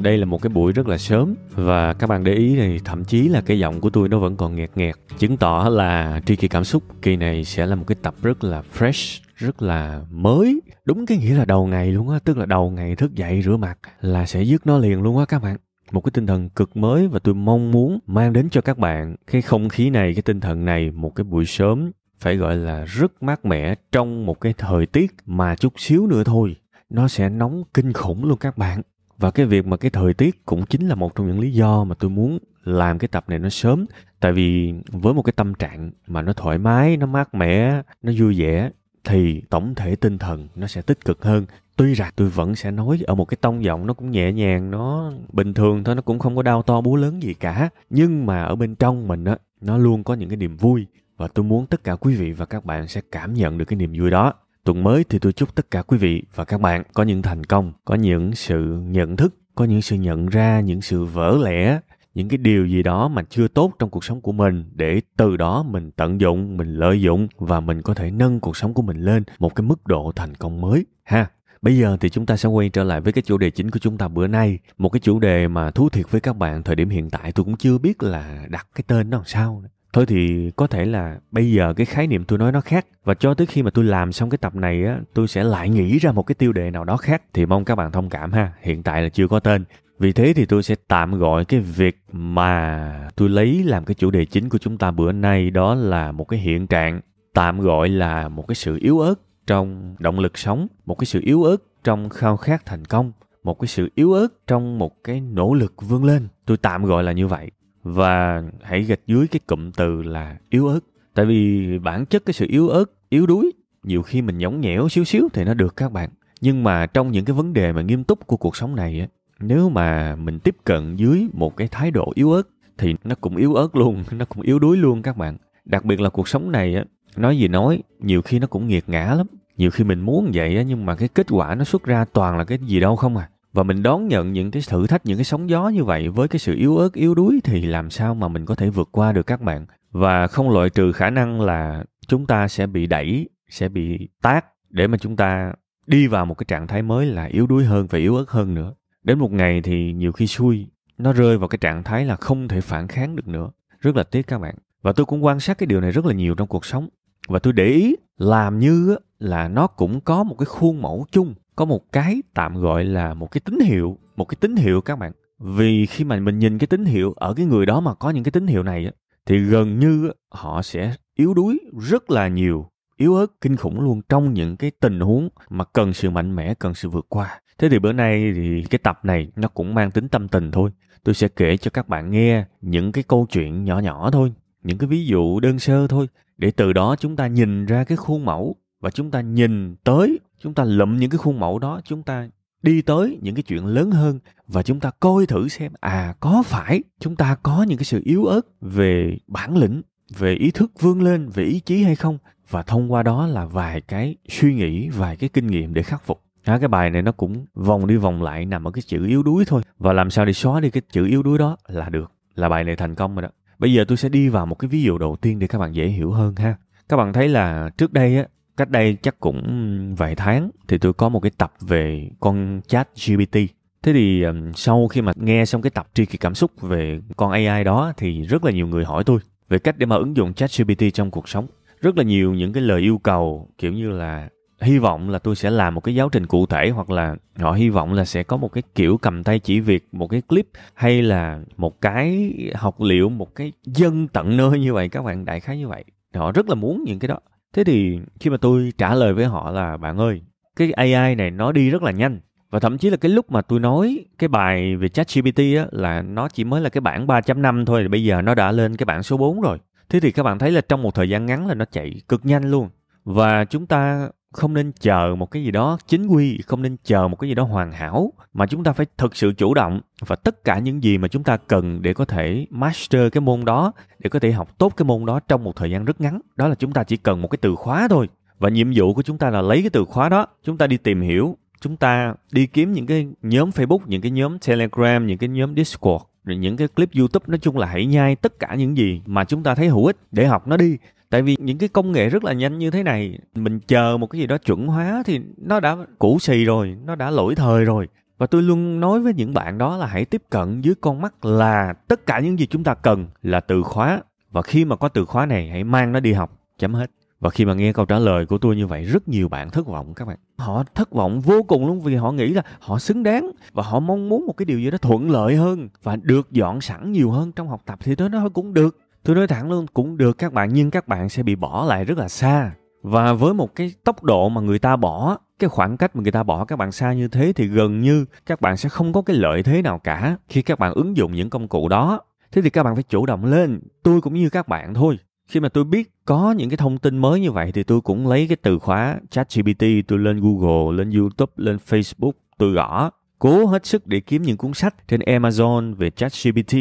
Đây 0.00 0.18
là 0.18 0.24
một 0.24 0.42
cái 0.42 0.50
buổi 0.50 0.72
rất 0.72 0.88
là 0.88 0.98
sớm 0.98 1.34
và 1.54 1.92
các 1.92 2.06
bạn 2.06 2.24
để 2.24 2.32
ý 2.32 2.56
thì 2.56 2.78
thậm 2.78 3.04
chí 3.04 3.28
là 3.28 3.40
cái 3.40 3.58
giọng 3.58 3.80
của 3.80 3.90
tôi 3.90 4.08
nó 4.08 4.18
vẫn 4.18 4.36
còn 4.36 4.56
nghẹt 4.56 4.70
nghẹt. 4.74 4.94
Chứng 5.18 5.36
tỏ 5.36 5.68
là 5.72 6.20
tri 6.26 6.36
kỳ 6.36 6.48
cảm 6.48 6.64
xúc 6.64 6.82
kỳ 7.02 7.16
này 7.16 7.44
sẽ 7.44 7.66
là 7.66 7.74
một 7.74 7.84
cái 7.86 7.96
tập 8.02 8.14
rất 8.22 8.44
là 8.44 8.62
fresh, 8.78 9.20
rất 9.36 9.62
là 9.62 10.02
mới. 10.10 10.60
Đúng 10.84 11.06
cái 11.06 11.18
nghĩa 11.18 11.34
là 11.34 11.44
đầu 11.44 11.66
ngày 11.66 11.90
luôn 11.90 12.08
á, 12.08 12.18
tức 12.24 12.38
là 12.38 12.46
đầu 12.46 12.70
ngày 12.70 12.96
thức 12.96 13.14
dậy 13.14 13.42
rửa 13.42 13.56
mặt 13.56 13.78
là 14.00 14.26
sẽ 14.26 14.42
dứt 14.42 14.66
nó 14.66 14.78
liền 14.78 15.02
luôn 15.02 15.18
á 15.18 15.24
các 15.24 15.42
bạn 15.42 15.56
một 15.92 16.00
cái 16.00 16.10
tinh 16.10 16.26
thần 16.26 16.48
cực 16.48 16.76
mới 16.76 17.08
và 17.08 17.18
tôi 17.18 17.34
mong 17.34 17.70
muốn 17.70 17.98
mang 18.06 18.32
đến 18.32 18.48
cho 18.50 18.60
các 18.60 18.78
bạn 18.78 19.16
cái 19.26 19.42
không 19.42 19.68
khí 19.68 19.90
này 19.90 20.14
cái 20.14 20.22
tinh 20.22 20.40
thần 20.40 20.64
này 20.64 20.90
một 20.90 21.14
cái 21.14 21.24
buổi 21.24 21.46
sớm 21.46 21.90
phải 22.18 22.36
gọi 22.36 22.56
là 22.56 22.84
rất 22.84 23.22
mát 23.22 23.44
mẻ 23.44 23.74
trong 23.92 24.26
một 24.26 24.40
cái 24.40 24.54
thời 24.58 24.86
tiết 24.86 25.14
mà 25.26 25.56
chút 25.56 25.72
xíu 25.76 26.06
nữa 26.06 26.24
thôi 26.24 26.56
nó 26.90 27.08
sẽ 27.08 27.28
nóng 27.28 27.62
kinh 27.74 27.92
khủng 27.92 28.24
luôn 28.24 28.38
các 28.38 28.58
bạn 28.58 28.82
và 29.20 29.30
cái 29.30 29.46
việc 29.46 29.66
mà 29.66 29.76
cái 29.76 29.90
thời 29.90 30.14
tiết 30.14 30.46
cũng 30.46 30.66
chính 30.66 30.88
là 30.88 30.94
một 30.94 31.14
trong 31.14 31.26
những 31.26 31.40
lý 31.40 31.52
do 31.52 31.84
mà 31.84 31.94
tôi 31.94 32.10
muốn 32.10 32.38
làm 32.64 32.98
cái 32.98 33.08
tập 33.08 33.24
này 33.28 33.38
nó 33.38 33.48
sớm. 33.48 33.86
Tại 34.20 34.32
vì 34.32 34.74
với 34.92 35.14
một 35.14 35.22
cái 35.22 35.32
tâm 35.36 35.54
trạng 35.54 35.90
mà 36.06 36.22
nó 36.22 36.32
thoải 36.32 36.58
mái, 36.58 36.96
nó 36.96 37.06
mát 37.06 37.34
mẻ, 37.34 37.82
nó 38.02 38.12
vui 38.18 38.40
vẻ, 38.40 38.70
thì 39.04 39.42
tổng 39.50 39.74
thể 39.74 39.96
tinh 39.96 40.18
thần 40.18 40.48
nó 40.56 40.66
sẽ 40.66 40.82
tích 40.82 41.04
cực 41.04 41.24
hơn. 41.24 41.46
Tuy 41.76 41.94
rằng 41.94 42.12
tôi 42.16 42.28
vẫn 42.28 42.54
sẽ 42.56 42.70
nói 42.70 43.00
ở 43.06 43.14
một 43.14 43.24
cái 43.24 43.38
tông 43.40 43.64
giọng 43.64 43.86
nó 43.86 43.94
cũng 43.94 44.10
nhẹ 44.10 44.32
nhàng, 44.32 44.70
nó 44.70 45.12
bình 45.32 45.54
thường 45.54 45.84
thôi, 45.84 45.94
nó 45.94 46.02
cũng 46.02 46.18
không 46.18 46.36
có 46.36 46.42
đau 46.42 46.62
to 46.62 46.80
búa 46.80 46.96
lớn 46.96 47.22
gì 47.22 47.34
cả. 47.34 47.68
Nhưng 47.90 48.26
mà 48.26 48.42
ở 48.42 48.56
bên 48.56 48.74
trong 48.74 49.08
mình 49.08 49.24
á, 49.24 49.36
nó 49.60 49.78
luôn 49.78 50.04
có 50.04 50.14
những 50.14 50.28
cái 50.28 50.36
niềm 50.36 50.56
vui. 50.56 50.86
Và 51.16 51.28
tôi 51.28 51.44
muốn 51.44 51.66
tất 51.66 51.84
cả 51.84 51.96
quý 51.96 52.16
vị 52.16 52.32
và 52.32 52.46
các 52.46 52.64
bạn 52.64 52.88
sẽ 52.88 53.00
cảm 53.12 53.34
nhận 53.34 53.58
được 53.58 53.64
cái 53.64 53.76
niềm 53.76 53.92
vui 53.98 54.10
đó 54.10 54.32
tuần 54.64 54.82
mới 54.82 55.04
thì 55.04 55.18
tôi 55.18 55.32
chúc 55.32 55.54
tất 55.54 55.70
cả 55.70 55.82
quý 55.82 55.98
vị 55.98 56.22
và 56.34 56.44
các 56.44 56.60
bạn 56.60 56.82
có 56.94 57.02
những 57.02 57.22
thành 57.22 57.44
công, 57.44 57.72
có 57.84 57.94
những 57.94 58.34
sự 58.34 58.80
nhận 58.80 59.16
thức, 59.16 59.34
có 59.54 59.64
những 59.64 59.82
sự 59.82 59.96
nhận 59.96 60.26
ra 60.26 60.60
những 60.60 60.82
sự 60.82 61.04
vỡ 61.04 61.38
lẽ, 61.42 61.80
những 62.14 62.28
cái 62.28 62.38
điều 62.38 62.66
gì 62.66 62.82
đó 62.82 63.08
mà 63.08 63.22
chưa 63.30 63.48
tốt 63.48 63.72
trong 63.78 63.90
cuộc 63.90 64.04
sống 64.04 64.20
của 64.20 64.32
mình 64.32 64.64
để 64.74 65.00
từ 65.16 65.36
đó 65.36 65.62
mình 65.62 65.90
tận 65.90 66.20
dụng, 66.20 66.56
mình 66.56 66.74
lợi 66.74 67.00
dụng 67.00 67.28
và 67.38 67.60
mình 67.60 67.82
có 67.82 67.94
thể 67.94 68.10
nâng 68.10 68.40
cuộc 68.40 68.56
sống 68.56 68.74
của 68.74 68.82
mình 68.82 69.00
lên 69.00 69.22
một 69.38 69.54
cái 69.54 69.62
mức 69.62 69.86
độ 69.86 70.12
thành 70.16 70.34
công 70.34 70.60
mới, 70.60 70.86
ha 71.02 71.26
Bây 71.62 71.78
giờ 71.78 71.96
thì 72.00 72.08
chúng 72.08 72.26
ta 72.26 72.36
sẽ 72.36 72.48
quay 72.48 72.68
trở 72.68 72.84
lại 72.84 73.00
với 73.00 73.12
cái 73.12 73.22
chủ 73.22 73.38
đề 73.38 73.50
chính 73.50 73.70
của 73.70 73.78
chúng 73.78 73.98
ta 73.98 74.08
bữa 74.08 74.26
nay. 74.26 74.58
Một 74.78 74.88
cái 74.88 75.00
chủ 75.00 75.18
đề 75.18 75.48
mà 75.48 75.70
thú 75.70 75.88
thiệt 75.88 76.10
với 76.10 76.20
các 76.20 76.36
bạn 76.36 76.62
thời 76.62 76.76
điểm 76.76 76.88
hiện 76.88 77.10
tại 77.10 77.32
tôi 77.32 77.44
cũng 77.44 77.56
chưa 77.56 77.78
biết 77.78 78.02
là 78.02 78.46
đặt 78.48 78.66
cái 78.74 78.84
tên 78.86 79.10
nó 79.10 79.16
làm 79.16 79.26
sao. 79.26 79.62
Thôi 79.92 80.06
thì 80.06 80.50
có 80.56 80.66
thể 80.66 80.84
là 80.84 81.18
bây 81.30 81.52
giờ 81.52 81.74
cái 81.76 81.86
khái 81.86 82.06
niệm 82.06 82.24
tôi 82.24 82.38
nói 82.38 82.52
nó 82.52 82.60
khác 82.60 82.86
và 83.04 83.14
cho 83.14 83.34
tới 83.34 83.46
khi 83.46 83.62
mà 83.62 83.70
tôi 83.70 83.84
làm 83.84 84.12
xong 84.12 84.30
cái 84.30 84.38
tập 84.38 84.54
này 84.54 84.84
á, 84.84 85.00
tôi 85.14 85.28
sẽ 85.28 85.44
lại 85.44 85.68
nghĩ 85.68 85.98
ra 85.98 86.12
một 86.12 86.22
cái 86.22 86.34
tiêu 86.34 86.52
đề 86.52 86.70
nào 86.70 86.84
đó 86.84 86.96
khác 86.96 87.22
thì 87.32 87.46
mong 87.46 87.64
các 87.64 87.74
bạn 87.74 87.92
thông 87.92 88.08
cảm 88.08 88.32
ha. 88.32 88.52
Hiện 88.60 88.82
tại 88.82 89.02
là 89.02 89.08
chưa 89.08 89.28
có 89.28 89.40
tên. 89.40 89.64
Vì 89.98 90.12
thế 90.12 90.32
thì 90.36 90.46
tôi 90.46 90.62
sẽ 90.62 90.74
tạm 90.88 91.18
gọi 91.18 91.44
cái 91.44 91.60
việc 91.60 92.02
mà 92.12 93.08
tôi 93.16 93.28
lấy 93.28 93.64
làm 93.64 93.84
cái 93.84 93.94
chủ 93.94 94.10
đề 94.10 94.24
chính 94.24 94.48
của 94.48 94.58
chúng 94.58 94.78
ta 94.78 94.90
bữa 94.90 95.12
nay 95.12 95.50
đó 95.50 95.74
là 95.74 96.12
một 96.12 96.24
cái 96.24 96.40
hiện 96.40 96.66
trạng 96.66 97.00
tạm 97.34 97.60
gọi 97.60 97.88
là 97.88 98.28
một 98.28 98.48
cái 98.48 98.54
sự 98.54 98.78
yếu 98.80 99.00
ớt 99.00 99.14
trong 99.46 99.96
động 99.98 100.18
lực 100.18 100.38
sống 100.38 100.66
một 100.86 100.98
cái 100.98 101.06
sự 101.06 101.20
yếu 101.24 101.44
ớt 101.44 101.56
trong 101.84 102.08
khao 102.08 102.36
khát 102.36 102.66
thành 102.66 102.84
công 102.84 103.12
một 103.42 103.58
cái 103.60 103.68
sự 103.68 103.90
yếu 103.94 104.12
ớt 104.12 104.28
trong 104.46 104.78
một 104.78 105.04
cái 105.04 105.20
nỗ 105.20 105.54
lực 105.54 105.74
vươn 105.82 106.04
lên 106.04 106.28
tôi 106.46 106.56
tạm 106.56 106.84
gọi 106.84 107.02
là 107.02 107.12
như 107.12 107.26
vậy 107.26 107.50
và 107.82 108.42
hãy 108.62 108.82
gạch 108.82 109.00
dưới 109.06 109.26
cái 109.26 109.40
cụm 109.46 109.70
từ 109.70 110.02
là 110.02 110.36
yếu 110.50 110.68
ớt. 110.68 110.80
Tại 111.14 111.26
vì 111.26 111.78
bản 111.78 112.06
chất 112.06 112.24
cái 112.26 112.34
sự 112.34 112.46
yếu 112.48 112.68
ớt, 112.68 112.84
yếu 113.08 113.26
đuối, 113.26 113.52
nhiều 113.82 114.02
khi 114.02 114.22
mình 114.22 114.38
nhõng 114.38 114.60
nhẽo 114.60 114.88
xíu 114.88 115.04
xíu 115.04 115.28
thì 115.32 115.44
nó 115.44 115.54
được 115.54 115.76
các 115.76 115.92
bạn. 115.92 116.10
Nhưng 116.40 116.64
mà 116.64 116.86
trong 116.86 117.12
những 117.12 117.24
cái 117.24 117.36
vấn 117.36 117.52
đề 117.52 117.72
mà 117.72 117.82
nghiêm 117.82 118.04
túc 118.04 118.26
của 118.26 118.36
cuộc 118.36 118.56
sống 118.56 118.76
này 118.76 119.00
á, 119.00 119.06
nếu 119.40 119.68
mà 119.68 120.16
mình 120.16 120.38
tiếp 120.38 120.56
cận 120.64 120.96
dưới 120.96 121.28
một 121.32 121.56
cái 121.56 121.68
thái 121.68 121.90
độ 121.90 122.12
yếu 122.14 122.32
ớt 122.32 122.48
thì 122.78 122.94
nó 123.04 123.14
cũng 123.20 123.36
yếu 123.36 123.54
ớt 123.54 123.76
luôn, 123.76 124.04
nó 124.10 124.24
cũng 124.24 124.42
yếu 124.42 124.58
đuối 124.58 124.76
luôn 124.76 125.02
các 125.02 125.16
bạn. 125.16 125.36
Đặc 125.64 125.84
biệt 125.84 126.00
là 126.00 126.10
cuộc 126.10 126.28
sống 126.28 126.52
này 126.52 126.74
á, 126.74 126.84
nói 127.16 127.38
gì 127.38 127.48
nói, 127.48 127.82
nhiều 127.98 128.22
khi 128.22 128.38
nó 128.38 128.46
cũng 128.46 128.66
nghiệt 128.66 128.84
ngã 128.86 129.14
lắm. 129.14 129.26
Nhiều 129.56 129.70
khi 129.70 129.84
mình 129.84 130.00
muốn 130.00 130.30
vậy 130.34 130.56
á, 130.56 130.62
nhưng 130.62 130.86
mà 130.86 130.94
cái 130.94 131.08
kết 131.08 131.26
quả 131.30 131.54
nó 131.54 131.64
xuất 131.64 131.84
ra 131.84 132.04
toàn 132.12 132.38
là 132.38 132.44
cái 132.44 132.58
gì 132.58 132.80
đâu 132.80 132.96
không 132.96 133.16
à 133.16 133.28
và 133.52 133.62
mình 133.62 133.82
đón 133.82 134.08
nhận 134.08 134.32
những 134.32 134.50
cái 134.50 134.62
thử 134.68 134.86
thách, 134.86 135.06
những 135.06 135.18
cái 135.18 135.24
sóng 135.24 135.50
gió 135.50 135.68
như 135.68 135.84
vậy 135.84 136.08
với 136.08 136.28
cái 136.28 136.38
sự 136.38 136.54
yếu 136.54 136.76
ớt, 136.76 136.94
yếu 136.94 137.14
đuối 137.14 137.40
thì 137.44 137.66
làm 137.66 137.90
sao 137.90 138.14
mà 138.14 138.28
mình 138.28 138.46
có 138.46 138.54
thể 138.54 138.70
vượt 138.70 138.88
qua 138.92 139.12
được 139.12 139.26
các 139.26 139.40
bạn? 139.40 139.66
Và 139.90 140.26
không 140.26 140.50
loại 140.50 140.70
trừ 140.70 140.92
khả 140.92 141.10
năng 141.10 141.40
là 141.40 141.84
chúng 142.06 142.26
ta 142.26 142.48
sẽ 142.48 142.66
bị 142.66 142.86
đẩy, 142.86 143.28
sẽ 143.48 143.68
bị 143.68 144.08
tác 144.22 144.44
để 144.70 144.86
mà 144.86 144.98
chúng 144.98 145.16
ta 145.16 145.52
đi 145.86 146.06
vào 146.06 146.26
một 146.26 146.34
cái 146.34 146.44
trạng 146.48 146.66
thái 146.66 146.82
mới 146.82 147.06
là 147.06 147.24
yếu 147.24 147.46
đuối 147.46 147.64
hơn 147.64 147.86
và 147.90 147.98
yếu 147.98 148.16
ớt 148.16 148.30
hơn 148.30 148.54
nữa. 148.54 148.74
Đến 149.02 149.18
một 149.18 149.32
ngày 149.32 149.60
thì 149.60 149.92
nhiều 149.92 150.12
khi 150.12 150.26
xui, 150.26 150.66
nó 150.98 151.12
rơi 151.12 151.38
vào 151.38 151.48
cái 151.48 151.58
trạng 151.58 151.82
thái 151.82 152.04
là 152.04 152.16
không 152.16 152.48
thể 152.48 152.60
phản 152.60 152.88
kháng 152.88 153.16
được 153.16 153.28
nữa. 153.28 153.50
Rất 153.80 153.96
là 153.96 154.02
tiếc 154.02 154.26
các 154.26 154.38
bạn. 154.38 154.54
Và 154.82 154.92
tôi 154.92 155.06
cũng 155.06 155.24
quan 155.24 155.40
sát 155.40 155.58
cái 155.58 155.66
điều 155.66 155.80
này 155.80 155.90
rất 155.90 156.06
là 156.06 156.14
nhiều 156.14 156.34
trong 156.34 156.48
cuộc 156.48 156.64
sống. 156.64 156.88
Và 157.28 157.38
tôi 157.38 157.52
để 157.52 157.66
ý 157.66 157.96
làm 158.16 158.58
như 158.58 158.96
là 159.18 159.48
nó 159.48 159.66
cũng 159.66 160.00
có 160.00 160.24
một 160.24 160.36
cái 160.38 160.46
khuôn 160.46 160.82
mẫu 160.82 161.06
chung 161.12 161.34
có 161.60 161.66
một 161.66 161.92
cái 161.92 162.22
tạm 162.34 162.54
gọi 162.54 162.84
là 162.84 163.14
một 163.14 163.30
cái 163.30 163.40
tín 163.44 163.60
hiệu, 163.60 163.98
một 164.16 164.24
cái 164.24 164.36
tín 164.40 164.56
hiệu 164.56 164.80
các 164.80 164.98
bạn. 164.98 165.12
Vì 165.38 165.86
khi 165.86 166.04
mà 166.04 166.20
mình 166.20 166.38
nhìn 166.38 166.58
cái 166.58 166.66
tín 166.66 166.84
hiệu 166.84 167.12
ở 167.16 167.34
cái 167.34 167.46
người 167.46 167.66
đó 167.66 167.80
mà 167.80 167.94
có 167.94 168.10
những 168.10 168.24
cái 168.24 168.32
tín 168.32 168.46
hiệu 168.46 168.62
này 168.62 168.92
thì 169.26 169.38
gần 169.38 169.78
như 169.78 170.10
họ 170.28 170.62
sẽ 170.62 170.94
yếu 171.14 171.34
đuối 171.34 171.58
rất 171.88 172.10
là 172.10 172.28
nhiều, 172.28 172.66
yếu 172.96 173.14
ớt, 173.16 173.26
kinh 173.40 173.56
khủng 173.56 173.80
luôn 173.80 174.00
trong 174.08 174.34
những 174.34 174.56
cái 174.56 174.70
tình 174.80 175.00
huống 175.00 175.28
mà 175.50 175.64
cần 175.64 175.92
sự 175.92 176.10
mạnh 176.10 176.36
mẽ, 176.36 176.54
cần 176.54 176.74
sự 176.74 176.88
vượt 176.88 177.06
qua. 177.08 177.40
Thế 177.58 177.68
thì 177.68 177.78
bữa 177.78 177.92
nay 177.92 178.32
thì 178.34 178.62
cái 178.70 178.78
tập 178.78 179.00
này 179.02 179.32
nó 179.36 179.48
cũng 179.48 179.74
mang 179.74 179.90
tính 179.90 180.08
tâm 180.08 180.28
tình 180.28 180.50
thôi. 180.50 180.70
Tôi 181.04 181.14
sẽ 181.14 181.28
kể 181.28 181.56
cho 181.56 181.70
các 181.74 181.88
bạn 181.88 182.10
nghe 182.10 182.44
những 182.60 182.92
cái 182.92 183.04
câu 183.08 183.26
chuyện 183.30 183.64
nhỏ 183.64 183.78
nhỏ 183.78 184.10
thôi, 184.10 184.32
những 184.62 184.78
cái 184.78 184.88
ví 184.88 185.06
dụ 185.06 185.40
đơn 185.40 185.58
sơ 185.58 185.86
thôi, 185.86 186.08
để 186.36 186.50
từ 186.50 186.72
đó 186.72 186.96
chúng 186.96 187.16
ta 187.16 187.26
nhìn 187.26 187.66
ra 187.66 187.84
cái 187.84 187.96
khuôn 187.96 188.24
mẫu 188.24 188.56
và 188.80 188.90
chúng 188.90 189.10
ta 189.10 189.20
nhìn 189.20 189.76
tới 189.84 190.18
chúng 190.38 190.54
ta 190.54 190.64
lụm 190.64 190.96
những 190.96 191.10
cái 191.10 191.18
khuôn 191.18 191.40
mẫu 191.40 191.58
đó 191.58 191.80
chúng 191.84 192.02
ta 192.02 192.28
đi 192.62 192.82
tới 192.82 193.18
những 193.22 193.34
cái 193.34 193.42
chuyện 193.42 193.66
lớn 193.66 193.90
hơn 193.90 194.18
và 194.46 194.62
chúng 194.62 194.80
ta 194.80 194.90
coi 195.00 195.26
thử 195.26 195.48
xem 195.48 195.72
à 195.80 196.14
có 196.20 196.42
phải 196.46 196.82
chúng 197.00 197.16
ta 197.16 197.36
có 197.42 197.62
những 197.62 197.78
cái 197.78 197.84
sự 197.84 198.00
yếu 198.04 198.24
ớt 198.24 198.40
về 198.60 199.18
bản 199.26 199.56
lĩnh 199.56 199.82
về 200.18 200.34
ý 200.34 200.50
thức 200.50 200.72
vươn 200.80 201.02
lên 201.02 201.28
về 201.28 201.44
ý 201.44 201.60
chí 201.60 201.82
hay 201.82 201.96
không? 201.96 202.18
Và 202.50 202.62
thông 202.62 202.92
qua 202.92 203.02
đó 203.02 203.26
là 203.26 203.46
vài 203.46 203.80
cái 203.80 204.16
suy 204.28 204.54
nghĩ 204.54 204.88
vài 204.88 205.16
cái 205.16 205.28
kinh 205.28 205.46
nghiệm 205.46 205.74
để 205.74 205.82
khắc 205.82 206.04
phục. 206.04 206.22
À, 206.44 206.58
cái 206.58 206.68
bài 206.68 206.90
này 206.90 207.02
nó 207.02 207.12
cũng 207.12 207.44
vòng 207.54 207.86
đi 207.86 207.96
vòng 207.96 208.22
lại 208.22 208.44
nằm 208.44 208.68
ở 208.68 208.70
cái 208.70 208.82
chữ 208.86 209.06
yếu 209.06 209.22
đuối 209.22 209.44
thôi. 209.46 209.62
Và 209.78 209.92
làm 209.92 210.10
sao 210.10 210.24
để 210.24 210.32
xóa 210.32 210.60
đi 210.60 210.70
cái 210.70 210.82
chữ 210.92 211.06
yếu 211.06 211.22
đuối 211.22 211.38
đó 211.38 211.56
là 211.68 211.88
được. 211.88 212.12
Là 212.34 212.48
bài 212.48 212.64
này 212.64 212.76
thành 212.76 212.94
công 212.94 213.14
rồi 213.14 213.22
đó. 213.22 213.28
Bây 213.58 213.72
giờ 213.72 213.84
tôi 213.88 213.96
sẽ 213.96 214.08
đi 214.08 214.28
vào 214.28 214.46
một 214.46 214.54
cái 214.54 214.68
ví 214.68 214.82
dụ 214.82 214.98
đầu 214.98 215.16
tiên 215.20 215.38
để 215.38 215.46
các 215.46 215.58
bạn 215.58 215.74
dễ 215.74 215.86
hiểu 215.86 216.10
hơn 216.10 216.34
ha. 216.36 216.56
Các 216.88 216.96
bạn 216.96 217.12
thấy 217.12 217.28
là 217.28 217.70
trước 217.78 217.92
đây 217.92 218.16
á 218.16 218.24
cách 218.56 218.70
đây 218.70 218.96
chắc 219.02 219.20
cũng 219.20 219.94
vài 219.98 220.14
tháng 220.14 220.50
thì 220.68 220.78
tôi 220.78 220.92
có 220.92 221.08
một 221.08 221.20
cái 221.20 221.32
tập 221.38 221.52
về 221.60 222.10
con 222.20 222.60
chat 222.66 222.88
GPT. 223.06 223.36
Thế 223.82 223.92
thì 223.92 224.22
um, 224.22 224.52
sau 224.52 224.88
khi 224.88 225.02
mà 225.02 225.12
nghe 225.16 225.44
xong 225.44 225.62
cái 225.62 225.70
tập 225.70 225.88
tri 225.94 226.06
kỳ 226.06 226.18
cảm 226.18 226.34
xúc 226.34 226.60
về 226.60 227.00
con 227.16 227.30
AI 227.30 227.64
đó 227.64 227.92
thì 227.96 228.22
rất 228.22 228.44
là 228.44 228.50
nhiều 228.50 228.66
người 228.66 228.84
hỏi 228.84 229.04
tôi 229.04 229.18
về 229.48 229.58
cách 229.58 229.78
để 229.78 229.86
mà 229.86 229.96
ứng 229.96 230.16
dụng 230.16 230.34
chat 230.34 230.50
GPT 230.58 230.84
trong 230.94 231.10
cuộc 231.10 231.28
sống. 231.28 231.46
Rất 231.80 231.96
là 231.96 232.04
nhiều 232.04 232.34
những 232.34 232.52
cái 232.52 232.62
lời 232.62 232.80
yêu 232.80 232.98
cầu 232.98 233.48
kiểu 233.58 233.72
như 233.72 233.90
là 233.90 234.28
hy 234.60 234.78
vọng 234.78 235.10
là 235.10 235.18
tôi 235.18 235.36
sẽ 235.36 235.50
làm 235.50 235.74
một 235.74 235.80
cái 235.80 235.94
giáo 235.94 236.08
trình 236.08 236.26
cụ 236.26 236.46
thể 236.46 236.70
hoặc 236.70 236.90
là 236.90 237.16
họ 237.38 237.52
hy 237.52 237.68
vọng 237.68 237.92
là 237.92 238.04
sẽ 238.04 238.22
có 238.22 238.36
một 238.36 238.52
cái 238.52 238.62
kiểu 238.74 238.98
cầm 238.98 239.24
tay 239.24 239.38
chỉ 239.38 239.60
việc 239.60 239.88
một 239.92 240.06
cái 240.06 240.22
clip 240.22 240.48
hay 240.74 241.02
là 241.02 241.40
một 241.56 241.80
cái 241.80 242.32
học 242.54 242.80
liệu 242.80 243.08
một 243.08 243.34
cái 243.34 243.52
dân 243.64 244.08
tận 244.08 244.36
nơi 244.36 244.58
như 244.58 244.74
vậy 244.74 244.88
các 244.88 245.02
bạn 245.02 245.24
đại 245.24 245.40
khái 245.40 245.58
như 245.58 245.68
vậy 245.68 245.84
họ 246.14 246.32
rất 246.32 246.48
là 246.48 246.54
muốn 246.54 246.84
những 246.86 246.98
cái 246.98 247.08
đó 247.08 247.18
thế 247.54 247.64
thì 247.64 247.98
khi 248.20 248.30
mà 248.30 248.36
tôi 248.36 248.72
trả 248.78 248.94
lời 248.94 249.12
với 249.12 249.24
họ 249.24 249.50
là, 249.50 249.76
bạn 249.76 249.98
ơi, 249.98 250.22
cái 250.56 250.72
AI 250.72 251.14
này 251.14 251.30
nó 251.30 251.52
đi 251.52 251.70
rất 251.70 251.82
là 251.82 251.90
nhanh, 251.90 252.20
và 252.50 252.60
thậm 252.60 252.78
chí 252.78 252.90
là 252.90 252.96
cái 252.96 253.10
lúc 253.10 253.30
mà 253.30 253.42
tôi 253.42 253.60
nói 253.60 254.04
cái 254.18 254.28
bài 254.28 254.76
về 254.76 254.88
ChatGPT 254.88 255.38
á, 255.38 255.66
là 255.70 256.02
nó 256.02 256.28
chỉ 256.28 256.44
mới 256.44 256.60
là 256.60 256.68
cái 256.68 256.80
bản 256.80 257.06
3.5 257.06 257.64
thôi, 257.64 257.88
bây 257.88 258.04
giờ 258.04 258.22
nó 258.22 258.34
đã 258.34 258.52
lên 258.52 258.76
cái 258.76 258.84
bản 258.84 259.02
số 259.02 259.16
4 259.16 259.40
rồi. 259.40 259.58
Thế 259.88 260.00
thì 260.00 260.10
các 260.10 260.22
bạn 260.22 260.38
thấy 260.38 260.50
là 260.50 260.60
trong 260.60 260.82
một 260.82 260.94
thời 260.94 261.08
gian 261.08 261.26
ngắn 261.26 261.46
là 261.46 261.54
nó 261.54 261.64
chạy 261.64 262.00
cực 262.08 262.26
nhanh 262.26 262.50
luôn. 262.50 262.68
Và 263.04 263.44
chúng 263.44 263.66
ta 263.66 264.08
không 264.32 264.54
nên 264.54 264.72
chờ 264.80 265.14
một 265.18 265.30
cái 265.30 265.44
gì 265.44 265.50
đó, 265.50 265.78
chính 265.86 266.06
quy, 266.06 266.40
không 266.46 266.62
nên 266.62 266.76
chờ 266.84 267.08
một 267.08 267.16
cái 267.16 267.28
gì 267.28 267.34
đó 267.34 267.42
hoàn 267.42 267.72
hảo, 267.72 268.12
mà 268.32 268.46
chúng 268.46 268.64
ta 268.64 268.72
phải 268.72 268.86
thực 268.98 269.16
sự 269.16 269.32
chủ 269.32 269.54
động. 269.54 269.80
Và 270.06 270.16
tất 270.16 270.44
cả 270.44 270.58
những 270.58 270.82
gì 270.82 270.98
mà 270.98 271.08
chúng 271.08 271.22
ta 271.22 271.36
cần 271.36 271.82
để 271.82 271.94
có 271.94 272.04
thể 272.04 272.46
master 272.50 273.12
cái 273.12 273.20
môn 273.20 273.44
đó, 273.44 273.72
để 273.98 274.10
có 274.10 274.18
thể 274.18 274.32
học 274.32 274.58
tốt 274.58 274.72
cái 274.76 274.84
môn 274.84 275.06
đó 275.06 275.20
trong 275.28 275.44
một 275.44 275.56
thời 275.56 275.70
gian 275.70 275.84
rất 275.84 276.00
ngắn, 276.00 276.20
đó 276.36 276.48
là 276.48 276.54
chúng 276.54 276.72
ta 276.72 276.84
chỉ 276.84 276.96
cần 276.96 277.22
một 277.22 277.28
cái 277.28 277.38
từ 277.40 277.54
khóa 277.54 277.88
thôi. 277.88 278.08
Và 278.38 278.48
nhiệm 278.48 278.70
vụ 278.74 278.94
của 278.94 279.02
chúng 279.02 279.18
ta 279.18 279.30
là 279.30 279.42
lấy 279.42 279.60
cái 279.60 279.70
từ 279.70 279.84
khóa 279.84 280.08
đó, 280.08 280.26
chúng 280.44 280.58
ta 280.58 280.66
đi 280.66 280.76
tìm 280.76 281.00
hiểu, 281.00 281.36
chúng 281.60 281.76
ta 281.76 282.14
đi 282.32 282.46
kiếm 282.46 282.72
những 282.72 282.86
cái 282.86 283.08
nhóm 283.22 283.50
facebook, 283.50 283.78
những 283.86 284.00
cái 284.00 284.10
nhóm 284.10 284.38
telegram, 284.38 285.06
những 285.06 285.18
cái 285.18 285.28
nhóm 285.28 285.54
discord, 285.56 286.04
rồi 286.24 286.36
những 286.36 286.56
cái 286.56 286.68
clip 286.68 286.88
youtube. 286.98 287.24
Nói 287.26 287.38
chung 287.38 287.58
là 287.58 287.66
hãy 287.66 287.86
nhai 287.86 288.16
tất 288.16 288.38
cả 288.38 288.54
những 288.54 288.76
gì 288.76 289.02
mà 289.06 289.24
chúng 289.24 289.42
ta 289.42 289.54
thấy 289.54 289.68
hữu 289.68 289.86
ích 289.86 289.96
để 290.12 290.26
học 290.26 290.48
nó 290.48 290.56
đi 290.56 290.76
tại 291.10 291.22
vì 291.22 291.36
những 291.40 291.58
cái 291.58 291.68
công 291.68 291.92
nghệ 291.92 292.08
rất 292.08 292.24
là 292.24 292.32
nhanh 292.32 292.58
như 292.58 292.70
thế 292.70 292.82
này, 292.82 293.18
mình 293.34 293.60
chờ 293.60 293.96
một 293.96 294.06
cái 294.06 294.20
gì 294.20 294.26
đó 294.26 294.38
chuẩn 294.38 294.66
hóa 294.66 295.02
thì 295.06 295.20
nó 295.36 295.60
đã 295.60 295.76
cũ 295.98 296.18
xì 296.20 296.44
rồi, 296.44 296.76
nó 296.84 296.94
đã 296.94 297.10
lỗi 297.10 297.34
thời 297.34 297.64
rồi. 297.64 297.88
Và 298.18 298.26
tôi 298.26 298.42
luôn 298.42 298.80
nói 298.80 299.00
với 299.00 299.14
những 299.14 299.34
bạn 299.34 299.58
đó 299.58 299.76
là 299.76 299.86
hãy 299.86 300.04
tiếp 300.04 300.22
cận 300.30 300.60
dưới 300.60 300.74
con 300.80 301.00
mắt 301.00 301.24
là 301.24 301.74
tất 301.88 302.06
cả 302.06 302.20
những 302.20 302.38
gì 302.38 302.46
chúng 302.46 302.64
ta 302.64 302.74
cần 302.74 303.06
là 303.22 303.40
từ 303.40 303.62
khóa. 303.62 304.00
Và 304.30 304.42
khi 304.42 304.64
mà 304.64 304.76
có 304.76 304.88
từ 304.88 305.04
khóa 305.04 305.26
này, 305.26 305.48
hãy 305.48 305.64
mang 305.64 305.92
nó 305.92 306.00
đi 306.00 306.12
học, 306.12 306.38
chấm 306.58 306.74
hết. 306.74 306.90
Và 307.20 307.30
khi 307.30 307.44
mà 307.44 307.54
nghe 307.54 307.72
câu 307.72 307.84
trả 307.84 307.98
lời 307.98 308.26
của 308.26 308.38
tôi 308.38 308.56
như 308.56 308.66
vậy, 308.66 308.84
rất 308.84 309.08
nhiều 309.08 309.28
bạn 309.28 309.50
thất 309.50 309.66
vọng 309.66 309.94
các 309.94 310.04
bạn. 310.04 310.18
Họ 310.36 310.64
thất 310.74 310.92
vọng 310.92 311.20
vô 311.20 311.42
cùng 311.42 311.66
luôn 311.66 311.80
vì 311.80 311.94
họ 311.94 312.12
nghĩ 312.12 312.28
là 312.28 312.42
họ 312.60 312.78
xứng 312.78 313.02
đáng 313.02 313.30
và 313.52 313.62
họ 313.62 313.80
mong 313.80 314.08
muốn 314.08 314.26
một 314.26 314.32
cái 314.36 314.46
điều 314.46 314.60
gì 314.60 314.70
đó 314.70 314.78
thuận 314.78 315.10
lợi 315.10 315.36
hơn 315.36 315.68
và 315.82 315.96
được 315.96 316.30
dọn 316.30 316.60
sẵn 316.60 316.92
nhiều 316.92 317.10
hơn 317.10 317.32
trong 317.32 317.48
học 317.48 317.62
tập. 317.66 317.78
Thì 317.82 317.94
đó 317.94 318.08
nó 318.08 318.28
cũng 318.28 318.54
được 318.54 318.76
tôi 319.02 319.16
nói 319.16 319.26
thẳng 319.26 319.50
luôn 319.50 319.66
cũng 319.74 319.96
được 319.96 320.18
các 320.18 320.32
bạn 320.32 320.48
nhưng 320.52 320.70
các 320.70 320.88
bạn 320.88 321.08
sẽ 321.08 321.22
bị 321.22 321.34
bỏ 321.34 321.64
lại 321.68 321.84
rất 321.84 321.98
là 321.98 322.08
xa. 322.08 322.52
Và 322.82 323.12
với 323.12 323.34
một 323.34 323.54
cái 323.54 323.72
tốc 323.84 324.04
độ 324.04 324.28
mà 324.28 324.40
người 324.40 324.58
ta 324.58 324.76
bỏ 324.76 325.18
cái 325.38 325.48
khoảng 325.48 325.76
cách 325.76 325.96
mà 325.96 326.02
người 326.02 326.12
ta 326.12 326.22
bỏ 326.22 326.44
các 326.44 326.56
bạn 326.56 326.72
xa 326.72 326.92
như 326.92 327.08
thế 327.08 327.32
thì 327.32 327.46
gần 327.46 327.80
như 327.80 328.04
các 328.26 328.40
bạn 328.40 328.56
sẽ 328.56 328.68
không 328.68 328.92
có 328.92 329.02
cái 329.02 329.16
lợi 329.16 329.42
thế 329.42 329.62
nào 329.62 329.78
cả 329.78 330.16
khi 330.28 330.42
các 330.42 330.58
bạn 330.58 330.74
ứng 330.74 330.96
dụng 330.96 331.12
những 331.12 331.30
công 331.30 331.48
cụ 331.48 331.68
đó. 331.68 332.00
Thế 332.32 332.42
thì 332.42 332.50
các 332.50 332.62
bạn 332.62 332.74
phải 332.74 332.84
chủ 332.88 333.06
động 333.06 333.24
lên 333.24 333.60
tôi 333.82 334.00
cũng 334.00 334.14
như 334.14 334.28
các 334.28 334.48
bạn 334.48 334.74
thôi. 334.74 334.98
Khi 335.26 335.40
mà 335.40 335.48
tôi 335.48 335.64
biết 335.64 335.90
có 336.04 336.32
những 336.32 336.50
cái 336.50 336.56
thông 336.56 336.78
tin 336.78 336.98
mới 336.98 337.20
như 337.20 337.32
vậy 337.32 337.52
thì 337.52 337.62
tôi 337.62 337.80
cũng 337.80 338.08
lấy 338.08 338.26
cái 338.28 338.36
từ 338.36 338.58
khóa 338.58 339.00
ChatGPT 339.10 339.64
tôi 339.88 339.98
lên 339.98 340.20
Google, 340.20 340.76
lên 340.76 340.90
YouTube, 340.90 341.32
lên 341.36 341.58
Facebook 341.68 342.12
tôi 342.38 342.52
gõ. 342.52 342.90
Cố 343.18 343.46
hết 343.46 343.66
sức 343.66 343.86
để 343.86 344.00
kiếm 344.00 344.22
những 344.22 344.36
cuốn 344.36 344.54
sách 344.54 344.88
trên 344.88 345.00
Amazon 345.00 345.74
về 345.74 345.90
ChatGPT 345.90 346.54